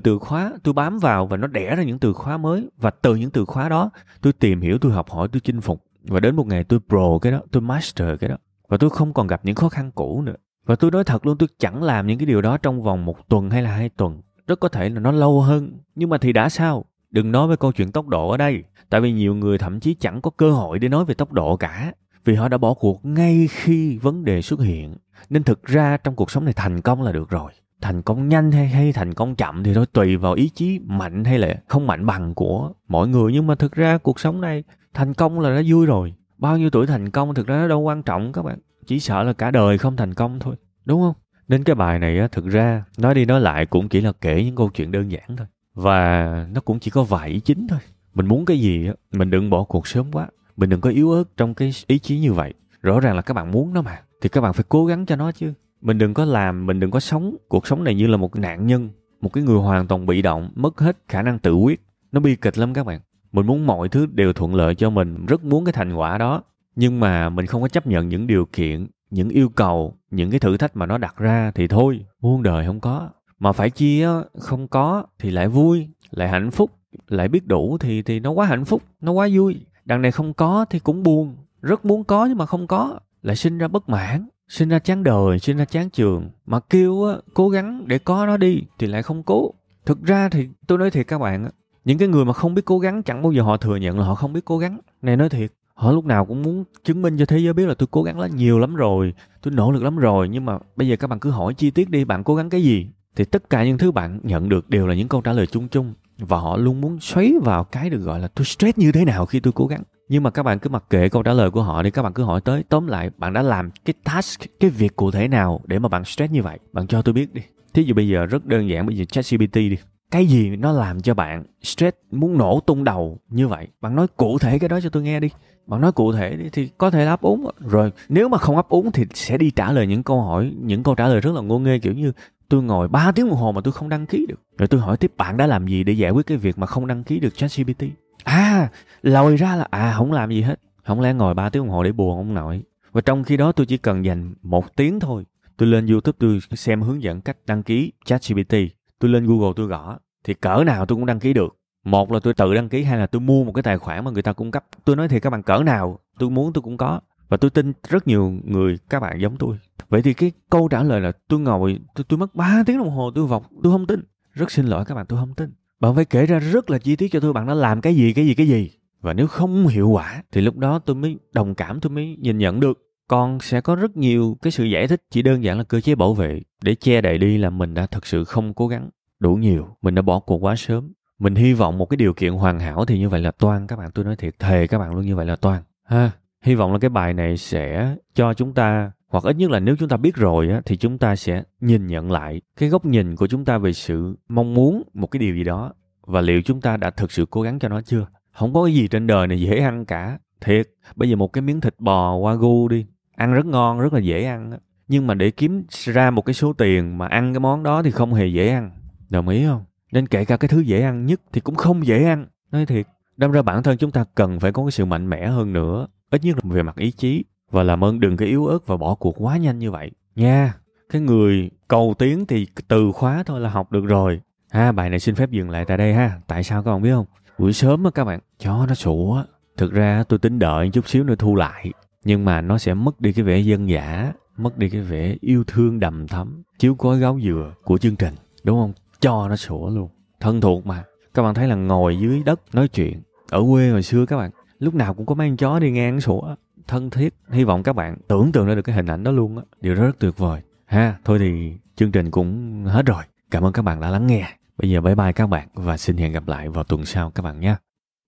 từ 0.00 0.18
khóa 0.18 0.52
tôi 0.62 0.74
bám 0.74 0.98
vào 0.98 1.26
và 1.26 1.36
nó 1.36 1.46
đẻ 1.46 1.76
ra 1.76 1.82
những 1.82 1.98
từ 1.98 2.12
khóa 2.12 2.36
mới. 2.36 2.68
Và 2.76 2.90
từ 2.90 3.16
những 3.16 3.30
từ 3.30 3.44
khóa 3.44 3.68
đó, 3.68 3.90
tôi 4.20 4.32
tìm 4.32 4.60
hiểu, 4.60 4.78
tôi 4.78 4.92
học 4.92 5.10
hỏi, 5.10 5.28
tôi 5.32 5.40
chinh 5.40 5.60
phục. 5.60 5.84
Và 6.02 6.20
đến 6.20 6.36
một 6.36 6.46
ngày 6.46 6.64
tôi 6.64 6.80
pro 6.88 7.18
cái 7.22 7.32
đó, 7.32 7.40
tôi 7.50 7.62
master 7.62 8.20
cái 8.20 8.30
đó. 8.30 8.36
Và 8.68 8.76
tôi 8.76 8.90
không 8.90 9.12
còn 9.12 9.26
gặp 9.26 9.40
những 9.44 9.54
khó 9.54 9.68
khăn 9.68 9.90
cũ 9.94 10.22
nữa. 10.22 10.36
Và 10.66 10.76
tôi 10.76 10.90
nói 10.90 11.04
thật 11.04 11.26
luôn, 11.26 11.38
tôi 11.38 11.48
chẳng 11.58 11.82
làm 11.82 12.06
những 12.06 12.18
cái 12.18 12.26
điều 12.26 12.42
đó 12.42 12.56
trong 12.56 12.82
vòng 12.82 13.04
một 13.04 13.28
tuần 13.28 13.50
hay 13.50 13.62
là 13.62 13.70
hai 13.70 13.88
tuần. 13.88 14.22
Rất 14.46 14.60
có 14.60 14.68
thể 14.68 14.88
là 14.88 15.00
nó 15.00 15.12
lâu 15.12 15.40
hơn. 15.40 15.78
Nhưng 15.94 16.10
mà 16.10 16.18
thì 16.18 16.32
đã 16.32 16.48
sao? 16.48 16.84
Đừng 17.10 17.32
nói 17.32 17.48
với 17.48 17.56
câu 17.56 17.72
chuyện 17.72 17.92
tốc 17.92 18.08
độ 18.08 18.30
ở 18.30 18.36
đây. 18.36 18.64
Tại 18.90 19.00
vì 19.00 19.12
nhiều 19.12 19.34
người 19.34 19.58
thậm 19.58 19.80
chí 19.80 19.94
chẳng 19.94 20.20
có 20.20 20.30
cơ 20.30 20.50
hội 20.50 20.78
để 20.78 20.88
nói 20.88 21.04
về 21.04 21.14
tốc 21.14 21.32
độ 21.32 21.56
cả. 21.56 21.92
Vì 22.24 22.34
họ 22.34 22.48
đã 22.48 22.58
bỏ 22.58 22.74
cuộc 22.74 23.04
ngay 23.04 23.48
khi 23.50 23.98
vấn 23.98 24.24
đề 24.24 24.42
xuất 24.42 24.60
hiện 24.60 24.96
nên 25.30 25.42
thực 25.42 25.64
ra 25.64 25.96
trong 25.96 26.16
cuộc 26.16 26.30
sống 26.30 26.44
này 26.44 26.54
thành 26.54 26.80
công 26.80 27.02
là 27.02 27.12
được 27.12 27.30
rồi. 27.30 27.52
Thành 27.80 28.02
công 28.02 28.28
nhanh 28.28 28.52
hay 28.52 28.68
hay 28.68 28.92
thành 28.92 29.14
công 29.14 29.34
chậm 29.34 29.62
thì 29.62 29.74
thôi, 29.74 29.86
tùy 29.92 30.16
vào 30.16 30.32
ý 30.32 30.48
chí 30.48 30.80
mạnh 30.86 31.24
hay 31.24 31.38
là 31.38 31.54
không 31.68 31.86
mạnh 31.86 32.06
bằng 32.06 32.34
của 32.34 32.72
mỗi 32.88 33.08
người. 33.08 33.32
Nhưng 33.32 33.46
mà 33.46 33.54
thực 33.54 33.72
ra 33.72 33.98
cuộc 33.98 34.20
sống 34.20 34.40
này 34.40 34.64
thành 34.94 35.14
công 35.14 35.40
là 35.40 35.54
đã 35.54 35.62
vui 35.66 35.86
rồi. 35.86 36.14
Bao 36.38 36.58
nhiêu 36.58 36.70
tuổi 36.70 36.86
thành 36.86 37.10
công 37.10 37.34
thực 37.34 37.46
ra 37.46 37.56
nó 37.56 37.68
đâu 37.68 37.80
quan 37.80 38.02
trọng 38.02 38.32
các 38.32 38.42
bạn. 38.42 38.58
Chỉ 38.86 39.00
sợ 39.00 39.22
là 39.22 39.32
cả 39.32 39.50
đời 39.50 39.78
không 39.78 39.96
thành 39.96 40.14
công 40.14 40.38
thôi. 40.38 40.56
Đúng 40.84 41.00
không? 41.00 41.14
Nên 41.48 41.64
cái 41.64 41.74
bài 41.74 41.98
này 41.98 42.18
á, 42.18 42.28
thực 42.32 42.46
ra 42.46 42.84
nói 42.98 43.14
đi 43.14 43.24
nói 43.24 43.40
lại 43.40 43.66
cũng 43.66 43.88
chỉ 43.88 44.00
là 44.00 44.12
kể 44.20 44.44
những 44.44 44.56
câu 44.56 44.70
chuyện 44.74 44.92
đơn 44.92 45.10
giản 45.10 45.36
thôi. 45.36 45.46
Và 45.74 46.46
nó 46.52 46.60
cũng 46.60 46.78
chỉ 46.78 46.90
có 46.90 47.02
vài 47.02 47.30
ý 47.30 47.40
chính 47.40 47.66
thôi. 47.68 47.78
Mình 48.14 48.26
muốn 48.26 48.44
cái 48.44 48.60
gì 48.60 48.86
á, 48.86 48.92
mình 49.12 49.30
đừng 49.30 49.50
bỏ 49.50 49.64
cuộc 49.64 49.86
sớm 49.86 50.12
quá. 50.12 50.28
Mình 50.56 50.70
đừng 50.70 50.80
có 50.80 50.90
yếu 50.90 51.12
ớt 51.12 51.24
trong 51.36 51.54
cái 51.54 51.72
ý 51.86 51.98
chí 51.98 52.18
như 52.18 52.32
vậy. 52.32 52.54
Rõ 52.82 53.00
ràng 53.00 53.16
là 53.16 53.22
các 53.22 53.34
bạn 53.34 53.50
muốn 53.50 53.74
nó 53.74 53.82
mà 53.82 53.98
thì 54.20 54.28
các 54.28 54.40
bạn 54.40 54.52
phải 54.52 54.64
cố 54.68 54.86
gắng 54.86 55.06
cho 55.06 55.16
nó 55.16 55.32
chứ. 55.32 55.52
Mình 55.80 55.98
đừng 55.98 56.14
có 56.14 56.24
làm, 56.24 56.66
mình 56.66 56.80
đừng 56.80 56.90
có 56.90 57.00
sống. 57.00 57.36
Cuộc 57.48 57.66
sống 57.66 57.84
này 57.84 57.94
như 57.94 58.06
là 58.06 58.16
một 58.16 58.36
nạn 58.36 58.66
nhân, 58.66 58.88
một 59.20 59.32
cái 59.32 59.44
người 59.44 59.58
hoàn 59.58 59.86
toàn 59.86 60.06
bị 60.06 60.22
động, 60.22 60.50
mất 60.54 60.80
hết 60.80 60.96
khả 61.08 61.22
năng 61.22 61.38
tự 61.38 61.54
quyết. 61.54 61.80
Nó 62.12 62.20
bi 62.20 62.36
kịch 62.36 62.58
lắm 62.58 62.74
các 62.74 62.86
bạn. 62.86 63.00
Mình 63.32 63.46
muốn 63.46 63.66
mọi 63.66 63.88
thứ 63.88 64.06
đều 64.06 64.32
thuận 64.32 64.54
lợi 64.54 64.74
cho 64.74 64.90
mình, 64.90 65.26
rất 65.26 65.44
muốn 65.44 65.64
cái 65.64 65.72
thành 65.72 65.94
quả 65.94 66.18
đó. 66.18 66.42
Nhưng 66.76 67.00
mà 67.00 67.28
mình 67.28 67.46
không 67.46 67.62
có 67.62 67.68
chấp 67.68 67.86
nhận 67.86 68.08
những 68.08 68.26
điều 68.26 68.46
kiện, 68.52 68.86
những 69.10 69.28
yêu 69.28 69.48
cầu, 69.48 69.94
những 70.10 70.30
cái 70.30 70.40
thử 70.40 70.56
thách 70.56 70.76
mà 70.76 70.86
nó 70.86 70.98
đặt 70.98 71.16
ra 71.16 71.50
thì 71.54 71.68
thôi, 71.68 72.04
muôn 72.20 72.42
đời 72.42 72.66
không 72.66 72.80
có. 72.80 73.08
Mà 73.38 73.52
phải 73.52 73.70
chia 73.70 74.08
không 74.38 74.68
có 74.68 75.04
thì 75.18 75.30
lại 75.30 75.48
vui, 75.48 75.88
lại 76.10 76.28
hạnh 76.28 76.50
phúc, 76.50 76.70
lại 77.08 77.28
biết 77.28 77.46
đủ 77.46 77.76
thì 77.80 78.02
thì 78.02 78.20
nó 78.20 78.30
quá 78.30 78.46
hạnh 78.46 78.64
phúc, 78.64 78.82
nó 79.00 79.12
quá 79.12 79.28
vui. 79.32 79.60
Đằng 79.84 80.02
này 80.02 80.10
không 80.10 80.34
có 80.34 80.64
thì 80.70 80.78
cũng 80.78 81.02
buồn, 81.02 81.36
rất 81.62 81.84
muốn 81.84 82.04
có 82.04 82.26
nhưng 82.26 82.38
mà 82.38 82.46
không 82.46 82.66
có 82.66 82.98
lại 83.26 83.36
sinh 83.36 83.58
ra 83.58 83.68
bất 83.68 83.88
mãn, 83.88 84.28
sinh 84.48 84.68
ra 84.68 84.78
chán 84.78 85.02
đời, 85.02 85.38
sinh 85.38 85.56
ra 85.56 85.64
chán 85.64 85.90
trường. 85.90 86.30
Mà 86.46 86.60
kêu 86.60 87.04
á, 87.04 87.14
cố 87.34 87.48
gắng 87.48 87.84
để 87.86 87.98
có 87.98 88.26
nó 88.26 88.36
đi 88.36 88.62
thì 88.78 88.86
lại 88.86 89.02
không 89.02 89.22
cố. 89.22 89.54
Thực 89.86 90.02
ra 90.02 90.28
thì 90.28 90.48
tôi 90.66 90.78
nói 90.78 90.90
thiệt 90.90 91.06
các 91.06 91.18
bạn 91.18 91.44
á, 91.44 91.50
những 91.84 91.98
cái 91.98 92.08
người 92.08 92.24
mà 92.24 92.32
không 92.32 92.54
biết 92.54 92.64
cố 92.64 92.78
gắng, 92.78 93.02
chẳng 93.02 93.22
bao 93.22 93.32
giờ 93.32 93.42
họ 93.42 93.56
thừa 93.56 93.76
nhận 93.76 93.98
là 93.98 94.04
họ 94.04 94.14
không 94.14 94.32
biết 94.32 94.44
cố 94.44 94.58
gắng. 94.58 94.78
Này 95.02 95.16
nói 95.16 95.28
thiệt, 95.28 95.52
họ 95.74 95.92
lúc 95.92 96.04
nào 96.04 96.24
cũng 96.26 96.42
muốn 96.42 96.64
chứng 96.84 97.02
minh 97.02 97.16
cho 97.18 97.26
thế 97.26 97.38
giới 97.38 97.52
biết 97.52 97.66
là 97.66 97.74
tôi 97.74 97.86
cố 97.90 98.02
gắng 98.02 98.20
là 98.20 98.26
nhiều 98.26 98.58
lắm 98.58 98.74
rồi, 98.74 99.14
tôi 99.42 99.54
nỗ 99.54 99.72
lực 99.72 99.82
lắm 99.82 99.96
rồi. 99.96 100.28
Nhưng 100.28 100.44
mà 100.44 100.58
bây 100.76 100.88
giờ 100.88 100.96
các 100.96 101.06
bạn 101.06 101.18
cứ 101.18 101.30
hỏi 101.30 101.54
chi 101.54 101.70
tiết 101.70 101.90
đi, 101.90 102.04
bạn 102.04 102.24
cố 102.24 102.34
gắng 102.34 102.50
cái 102.50 102.62
gì? 102.62 102.88
Thì 103.16 103.24
tất 103.24 103.50
cả 103.50 103.64
những 103.64 103.78
thứ 103.78 103.92
bạn 103.92 104.20
nhận 104.22 104.48
được 104.48 104.70
đều 104.70 104.86
là 104.86 104.94
những 104.94 105.08
câu 105.08 105.20
trả 105.20 105.32
lời 105.32 105.46
chung 105.46 105.68
chung 105.68 105.94
và 106.18 106.38
họ 106.38 106.56
luôn 106.56 106.80
muốn 106.80 107.00
xoáy 107.00 107.32
vào 107.42 107.64
cái 107.64 107.90
được 107.90 107.98
gọi 107.98 108.20
là 108.20 108.28
tôi 108.28 108.44
stress 108.44 108.78
như 108.78 108.92
thế 108.92 109.04
nào 109.04 109.26
khi 109.26 109.40
tôi 109.40 109.52
cố 109.52 109.66
gắng. 109.66 109.82
Nhưng 110.08 110.22
mà 110.22 110.30
các 110.30 110.42
bạn 110.42 110.58
cứ 110.58 110.70
mặc 110.70 110.84
kệ 110.90 111.08
câu 111.08 111.22
trả 111.22 111.32
lời 111.32 111.50
của 111.50 111.62
họ 111.62 111.82
đi, 111.82 111.90
các 111.90 112.02
bạn 112.02 112.12
cứ 112.12 112.22
hỏi 112.22 112.40
tới, 112.40 112.64
tóm 112.68 112.86
lại 112.86 113.10
bạn 113.16 113.32
đã 113.32 113.42
làm 113.42 113.70
cái 113.84 113.94
task, 114.04 114.40
cái 114.60 114.70
việc 114.70 114.96
cụ 114.96 115.10
thể 115.10 115.28
nào 115.28 115.60
để 115.64 115.78
mà 115.78 115.88
bạn 115.88 116.04
stress 116.04 116.32
như 116.32 116.42
vậy? 116.42 116.58
Bạn 116.72 116.86
cho 116.86 117.02
tôi 117.02 117.12
biết 117.12 117.34
đi. 117.34 117.42
Thí 117.74 117.82
dụ 117.82 117.94
bây 117.94 118.08
giờ 118.08 118.26
rất 118.26 118.46
đơn 118.46 118.68
giản, 118.68 118.86
bây 118.86 118.96
giờ 118.96 119.04
chat 119.04 119.24
gpt 119.30 119.54
đi 119.54 119.76
cái 120.10 120.26
gì 120.26 120.56
nó 120.56 120.72
làm 120.72 121.00
cho 121.00 121.14
bạn 121.14 121.44
stress, 121.62 121.96
muốn 122.10 122.38
nổ 122.38 122.60
tung 122.66 122.84
đầu 122.84 123.18
như 123.28 123.48
vậy? 123.48 123.68
Bạn 123.80 123.96
nói 123.96 124.06
cụ 124.16 124.38
thể 124.38 124.58
cái 124.58 124.68
đó 124.68 124.80
cho 124.80 124.88
tôi 124.88 125.02
nghe 125.02 125.20
đi. 125.20 125.28
Bạn 125.66 125.80
nói 125.80 125.92
cụ 125.92 126.12
thể 126.12 126.36
đi 126.36 126.48
thì 126.52 126.68
có 126.78 126.90
thể 126.90 127.04
đáp 127.04 127.20
úng. 127.20 127.50
Rồi, 127.58 127.92
nếu 128.08 128.28
mà 128.28 128.38
không 128.38 128.56
đáp 128.56 128.68
úng 128.68 128.92
thì 128.92 129.04
sẽ 129.14 129.38
đi 129.38 129.50
trả 129.50 129.72
lời 129.72 129.86
những 129.86 130.02
câu 130.02 130.22
hỏi, 130.22 130.52
những 130.60 130.82
câu 130.82 130.94
trả 130.94 131.08
lời 131.08 131.20
rất 131.20 131.34
là 131.34 131.40
ngô 131.40 131.58
nghê, 131.58 131.78
kiểu 131.78 131.92
như 131.92 132.12
tôi 132.48 132.62
ngồi 132.62 132.88
3 132.88 133.12
tiếng 133.12 133.28
đồng 133.28 133.36
hồ 133.36 133.52
mà 133.52 133.60
tôi 133.60 133.72
không 133.72 133.88
đăng 133.88 134.06
ký 134.06 134.26
được. 134.28 134.40
Rồi 134.58 134.66
tôi 134.66 134.80
hỏi 134.80 134.96
tiếp, 134.96 135.12
bạn 135.16 135.36
đã 135.36 135.46
làm 135.46 135.66
gì 135.66 135.84
để 135.84 135.92
giải 135.92 136.10
quyết 136.10 136.26
cái 136.26 136.38
việc 136.38 136.58
mà 136.58 136.66
không 136.66 136.86
đăng 136.86 137.04
ký 137.04 137.20
được 137.20 137.36
ChatGPT? 137.36 137.84
À 138.24 138.68
lòi 139.02 139.36
ra 139.36 139.56
là 139.56 139.66
à 139.70 139.94
không 139.96 140.12
làm 140.12 140.30
gì 140.30 140.42
hết. 140.42 140.60
Không 140.84 141.00
lẽ 141.00 141.14
ngồi 141.14 141.34
3 141.34 141.48
tiếng 141.48 141.62
đồng 141.62 141.70
hồ 141.70 141.82
để 141.82 141.92
buồn 141.92 142.16
ông 142.16 142.34
nội? 142.34 142.62
Và 142.92 143.00
trong 143.00 143.24
khi 143.24 143.36
đó 143.36 143.52
tôi 143.52 143.66
chỉ 143.66 143.76
cần 143.76 144.04
dành 144.04 144.34
một 144.42 144.76
tiếng 144.76 145.00
thôi. 145.00 145.24
Tôi 145.56 145.68
lên 145.68 145.86
youtube 145.86 146.16
tôi 146.18 146.40
xem 146.56 146.82
hướng 146.82 147.02
dẫn 147.02 147.20
cách 147.20 147.36
đăng 147.46 147.62
ký 147.62 147.92
ChatGPT 148.04 148.54
tôi 148.98 149.10
lên 149.10 149.26
google 149.26 149.52
tôi 149.56 149.66
gõ 149.66 149.98
thì 150.24 150.34
cỡ 150.34 150.64
nào 150.66 150.86
tôi 150.86 150.96
cũng 150.96 151.06
đăng 151.06 151.20
ký 151.20 151.32
được. 151.32 151.56
Một 151.84 152.12
là 152.12 152.20
tôi 152.20 152.34
tự 152.34 152.54
đăng 152.54 152.68
ký 152.68 152.82
hay 152.82 152.98
là 152.98 153.06
tôi 153.06 153.20
mua 153.20 153.44
một 153.44 153.52
cái 153.52 153.62
tài 153.62 153.78
khoản 153.78 154.04
mà 154.04 154.10
người 154.10 154.22
ta 154.22 154.32
cung 154.32 154.50
cấp. 154.50 154.64
Tôi 154.84 154.96
nói 154.96 155.08
thì 155.08 155.20
các 155.20 155.30
bạn 155.30 155.42
cỡ 155.42 155.62
nào 155.62 155.98
tôi 156.18 156.30
muốn 156.30 156.52
tôi 156.52 156.62
cũng 156.62 156.76
có. 156.76 157.00
Và 157.28 157.36
tôi 157.36 157.50
tin 157.50 157.72
rất 157.88 158.08
nhiều 158.08 158.32
người 158.44 158.78
các 158.90 159.00
bạn 159.00 159.20
giống 159.20 159.36
tôi. 159.36 159.56
Vậy 159.88 160.02
thì 160.02 160.14
cái 160.14 160.32
câu 160.50 160.68
trả 160.68 160.82
lời 160.82 161.00
là 161.00 161.12
tôi 161.28 161.40
ngồi 161.40 161.78
tôi, 161.94 162.04
tôi 162.08 162.18
mất 162.18 162.34
3 162.34 162.62
tiếng 162.66 162.78
đồng 162.78 162.90
hồ 162.90 163.10
tôi 163.14 163.26
vọc 163.26 163.50
tôi 163.62 163.72
không 163.72 163.86
tin. 163.86 164.02
Rất 164.32 164.50
xin 164.50 164.66
lỗi 164.66 164.84
các 164.84 164.94
bạn 164.94 165.06
tôi 165.06 165.18
không 165.18 165.34
tin. 165.34 165.52
Bạn 165.80 165.94
phải 165.94 166.04
kể 166.04 166.26
ra 166.26 166.38
rất 166.38 166.70
là 166.70 166.78
chi 166.78 166.96
tiết 166.96 167.12
cho 167.12 167.20
tôi 167.20 167.32
bạn 167.32 167.46
đã 167.46 167.54
làm 167.54 167.80
cái 167.80 167.94
gì 167.94 168.12
cái 168.12 168.26
gì 168.26 168.34
cái 168.34 168.48
gì. 168.48 168.70
Và 169.00 169.12
nếu 169.12 169.26
không 169.26 169.66
hiệu 169.66 169.88
quả 169.88 170.22
thì 170.32 170.40
lúc 170.40 170.56
đó 170.56 170.78
tôi 170.78 170.96
mới 170.96 171.16
đồng 171.32 171.54
cảm 171.54 171.80
tôi 171.80 171.90
mới 171.90 172.16
nhìn 172.20 172.38
nhận 172.38 172.60
được 172.60 172.85
còn 173.08 173.40
sẽ 173.40 173.60
có 173.60 173.74
rất 173.74 173.96
nhiều 173.96 174.36
cái 174.42 174.50
sự 174.50 174.64
giải 174.64 174.88
thích 174.88 175.02
chỉ 175.10 175.22
đơn 175.22 175.44
giản 175.44 175.58
là 175.58 175.64
cơ 175.64 175.80
chế 175.80 175.94
bảo 175.94 176.14
vệ 176.14 176.40
để 176.62 176.74
che 176.74 177.00
đậy 177.00 177.18
đi 177.18 177.38
là 177.38 177.50
mình 177.50 177.74
đã 177.74 177.86
thật 177.86 178.06
sự 178.06 178.24
không 178.24 178.54
cố 178.54 178.68
gắng 178.68 178.90
đủ 179.18 179.34
nhiều 179.34 179.76
mình 179.82 179.94
đã 179.94 180.02
bỏ 180.02 180.18
cuộc 180.18 180.38
quá 180.38 180.56
sớm. 180.56 180.92
Mình 181.18 181.34
hy 181.34 181.52
vọng 181.52 181.78
một 181.78 181.86
cái 181.86 181.96
điều 181.96 182.14
kiện 182.14 182.32
hoàn 182.32 182.60
hảo 182.60 182.84
thì 182.84 182.98
như 182.98 183.08
vậy 183.08 183.20
là 183.20 183.30
toan. 183.30 183.66
Các 183.66 183.78
bạn 183.78 183.90
tôi 183.94 184.04
nói 184.04 184.16
thiệt 184.16 184.38
thề 184.38 184.66
các 184.66 184.78
bạn 184.78 184.94
luôn 184.94 185.06
như 185.06 185.16
vậy 185.16 185.26
là 185.26 185.36
toan. 185.36 185.62
Ha 185.84 186.10
hy 186.42 186.54
vọng 186.54 186.72
là 186.72 186.78
cái 186.78 186.88
bài 186.88 187.14
này 187.14 187.36
sẽ 187.36 187.96
cho 188.14 188.34
chúng 188.34 188.54
ta 188.54 188.92
hoặc 189.08 189.24
ít 189.24 189.36
nhất 189.36 189.50
là 189.50 189.60
nếu 189.60 189.76
chúng 189.78 189.88
ta 189.88 189.96
biết 189.96 190.16
rồi 190.16 190.48
á, 190.48 190.60
thì 190.64 190.76
chúng 190.76 190.98
ta 190.98 191.16
sẽ 191.16 191.42
nhìn 191.60 191.86
nhận 191.86 192.10
lại 192.10 192.40
cái 192.56 192.68
góc 192.68 192.84
nhìn 192.84 193.16
của 193.16 193.26
chúng 193.26 193.44
ta 193.44 193.58
về 193.58 193.72
sự 193.72 194.16
mong 194.28 194.54
muốn 194.54 194.82
một 194.94 195.06
cái 195.06 195.18
điều 195.18 195.34
gì 195.34 195.44
đó 195.44 195.72
và 196.00 196.20
liệu 196.20 196.42
chúng 196.42 196.60
ta 196.60 196.76
đã 196.76 196.90
thực 196.90 197.12
sự 197.12 197.26
cố 197.30 197.42
gắng 197.42 197.58
cho 197.58 197.68
nó 197.68 197.80
chưa. 197.80 198.06
Không 198.32 198.54
có 198.54 198.64
cái 198.64 198.74
gì 198.74 198.88
trên 198.88 199.06
đời 199.06 199.26
này 199.26 199.40
dễ 199.40 199.58
ăn 199.58 199.84
cả 199.84 200.18
thiệt. 200.40 200.68
Bây 200.96 201.10
giờ 201.10 201.16
một 201.16 201.32
cái 201.32 201.42
miếng 201.42 201.60
thịt 201.60 201.74
bò 201.78 202.16
wagyu 202.18 202.68
đi 202.68 202.86
ăn 203.16 203.32
rất 203.32 203.46
ngon, 203.46 203.80
rất 203.80 203.92
là 203.92 204.00
dễ 204.00 204.24
ăn 204.24 204.58
nhưng 204.88 205.06
mà 205.06 205.14
để 205.14 205.30
kiếm 205.30 205.64
ra 205.70 206.10
một 206.10 206.22
cái 206.22 206.34
số 206.34 206.52
tiền 206.52 206.98
mà 206.98 207.06
ăn 207.06 207.32
cái 207.32 207.40
món 207.40 207.62
đó 207.62 207.82
thì 207.82 207.90
không 207.90 208.14
hề 208.14 208.26
dễ 208.26 208.48
ăn. 208.48 208.70
Đồng 209.08 209.28
ý 209.28 209.44
không? 209.46 209.64
Nên 209.92 210.06
kể 210.06 210.24
cả 210.24 210.36
cái 210.36 210.48
thứ 210.48 210.60
dễ 210.60 210.80
ăn 210.80 211.06
nhất 211.06 211.20
thì 211.32 211.40
cũng 211.40 211.54
không 211.54 211.86
dễ 211.86 212.04
ăn. 212.04 212.26
Nói 212.52 212.66
thiệt, 212.66 212.86
đâm 213.16 213.32
ra 213.32 213.42
bản 213.42 213.62
thân 213.62 213.78
chúng 213.78 213.90
ta 213.90 214.04
cần 214.14 214.40
phải 214.40 214.52
có 214.52 214.64
cái 214.64 214.70
sự 214.70 214.84
mạnh 214.84 215.10
mẽ 215.10 215.26
hơn 215.26 215.52
nữa. 215.52 215.86
Ít 216.10 216.24
nhất 216.24 216.36
là 216.36 216.54
về 216.54 216.62
mặt 216.62 216.76
ý 216.76 216.90
chí. 216.90 217.24
Và 217.50 217.62
làm 217.62 217.84
ơn 217.84 218.00
đừng 218.00 218.16
có 218.16 218.26
yếu 218.26 218.46
ớt 218.46 218.66
và 218.66 218.76
bỏ 218.76 218.94
cuộc 218.94 219.24
quá 219.24 219.36
nhanh 219.36 219.58
như 219.58 219.70
vậy. 219.70 219.90
Nha, 220.16 220.54
cái 220.90 221.02
người 221.02 221.50
cầu 221.68 221.94
tiến 221.98 222.26
thì 222.26 222.46
từ 222.68 222.92
khóa 222.92 223.22
thôi 223.26 223.40
là 223.40 223.48
học 223.50 223.72
được 223.72 223.84
rồi. 223.84 224.20
Ha, 224.50 224.72
bài 224.72 224.90
này 224.90 224.98
xin 224.98 225.14
phép 225.14 225.30
dừng 225.30 225.50
lại 225.50 225.64
tại 225.64 225.76
đây 225.76 225.94
ha. 225.94 226.20
Tại 226.26 226.42
sao 226.42 226.62
các 226.62 226.70
bạn 226.70 226.82
biết 226.82 226.92
không? 226.92 227.06
Buổi 227.38 227.52
sớm 227.52 227.84
á 227.84 227.90
các 227.94 228.04
bạn, 228.04 228.20
chó 228.38 228.66
nó 228.68 228.74
sủa. 228.74 229.24
Thực 229.56 229.72
ra 229.72 230.04
tôi 230.08 230.18
tính 230.18 230.38
đợi 230.38 230.70
chút 230.72 230.88
xíu 230.88 231.04
nữa 231.04 231.14
thu 231.18 231.34
lại 231.34 231.72
nhưng 232.06 232.24
mà 232.24 232.40
nó 232.40 232.58
sẽ 232.58 232.74
mất 232.74 233.00
đi 233.00 233.12
cái 233.12 233.24
vẻ 233.24 233.38
dân 233.38 233.68
dã, 233.68 234.12
mất 234.36 234.58
đi 234.58 234.68
cái 234.68 234.80
vẻ 234.80 235.16
yêu 235.20 235.44
thương 235.46 235.80
đầm 235.80 236.08
thắm, 236.08 236.42
chiếu 236.58 236.74
cối 236.74 236.98
gáo 236.98 237.18
dừa 237.22 237.54
của 237.64 237.78
chương 237.78 237.96
trình, 237.96 238.14
đúng 238.44 238.60
không? 238.60 238.72
Cho 239.00 239.28
nó 239.28 239.36
sủa 239.36 239.70
luôn. 239.70 239.88
Thân 240.20 240.40
thuộc 240.40 240.66
mà. 240.66 240.84
Các 241.14 241.22
bạn 241.22 241.34
thấy 241.34 241.48
là 241.48 241.54
ngồi 241.54 241.98
dưới 241.98 242.22
đất 242.24 242.40
nói 242.52 242.68
chuyện, 242.68 243.02
ở 243.30 243.42
quê 243.50 243.70
hồi 243.70 243.82
xưa 243.82 244.06
các 244.06 244.16
bạn, 244.16 244.30
lúc 244.58 244.74
nào 244.74 244.94
cũng 244.94 245.06
có 245.06 245.14
mấy 245.14 245.28
con 245.28 245.36
chó 245.36 245.58
đi 245.58 245.70
ngang 245.70 246.00
sủa. 246.00 246.34
Thân 246.66 246.90
thiết. 246.90 247.14
Hy 247.30 247.44
vọng 247.44 247.62
các 247.62 247.72
bạn 247.72 247.96
tưởng 248.08 248.32
tượng 248.32 248.46
ra 248.46 248.54
được 248.54 248.62
cái 248.62 248.74
hình 248.74 248.86
ảnh 248.86 249.02
đó 249.02 249.10
luôn 249.10 249.38
á. 249.38 249.44
Điều 249.60 249.74
đó 249.74 249.82
rất 249.82 249.98
tuyệt 249.98 250.18
vời. 250.18 250.40
Ha, 250.66 250.98
thôi 251.04 251.18
thì 251.18 251.52
chương 251.76 251.92
trình 251.92 252.10
cũng 252.10 252.64
hết 252.64 252.86
rồi. 252.86 253.02
Cảm 253.30 253.44
ơn 253.44 253.52
các 253.52 253.62
bạn 253.62 253.80
đã 253.80 253.90
lắng 253.90 254.06
nghe. 254.06 254.28
Bây 254.58 254.70
giờ 254.70 254.80
bye 254.80 254.94
bye 254.94 255.12
các 255.12 255.26
bạn 255.26 255.48
và 255.54 255.76
xin 255.76 255.96
hẹn 255.96 256.12
gặp 256.12 256.28
lại 256.28 256.48
vào 256.48 256.64
tuần 256.64 256.84
sau 256.84 257.10
các 257.10 257.22
bạn 257.22 257.40
nhé. 257.40 257.56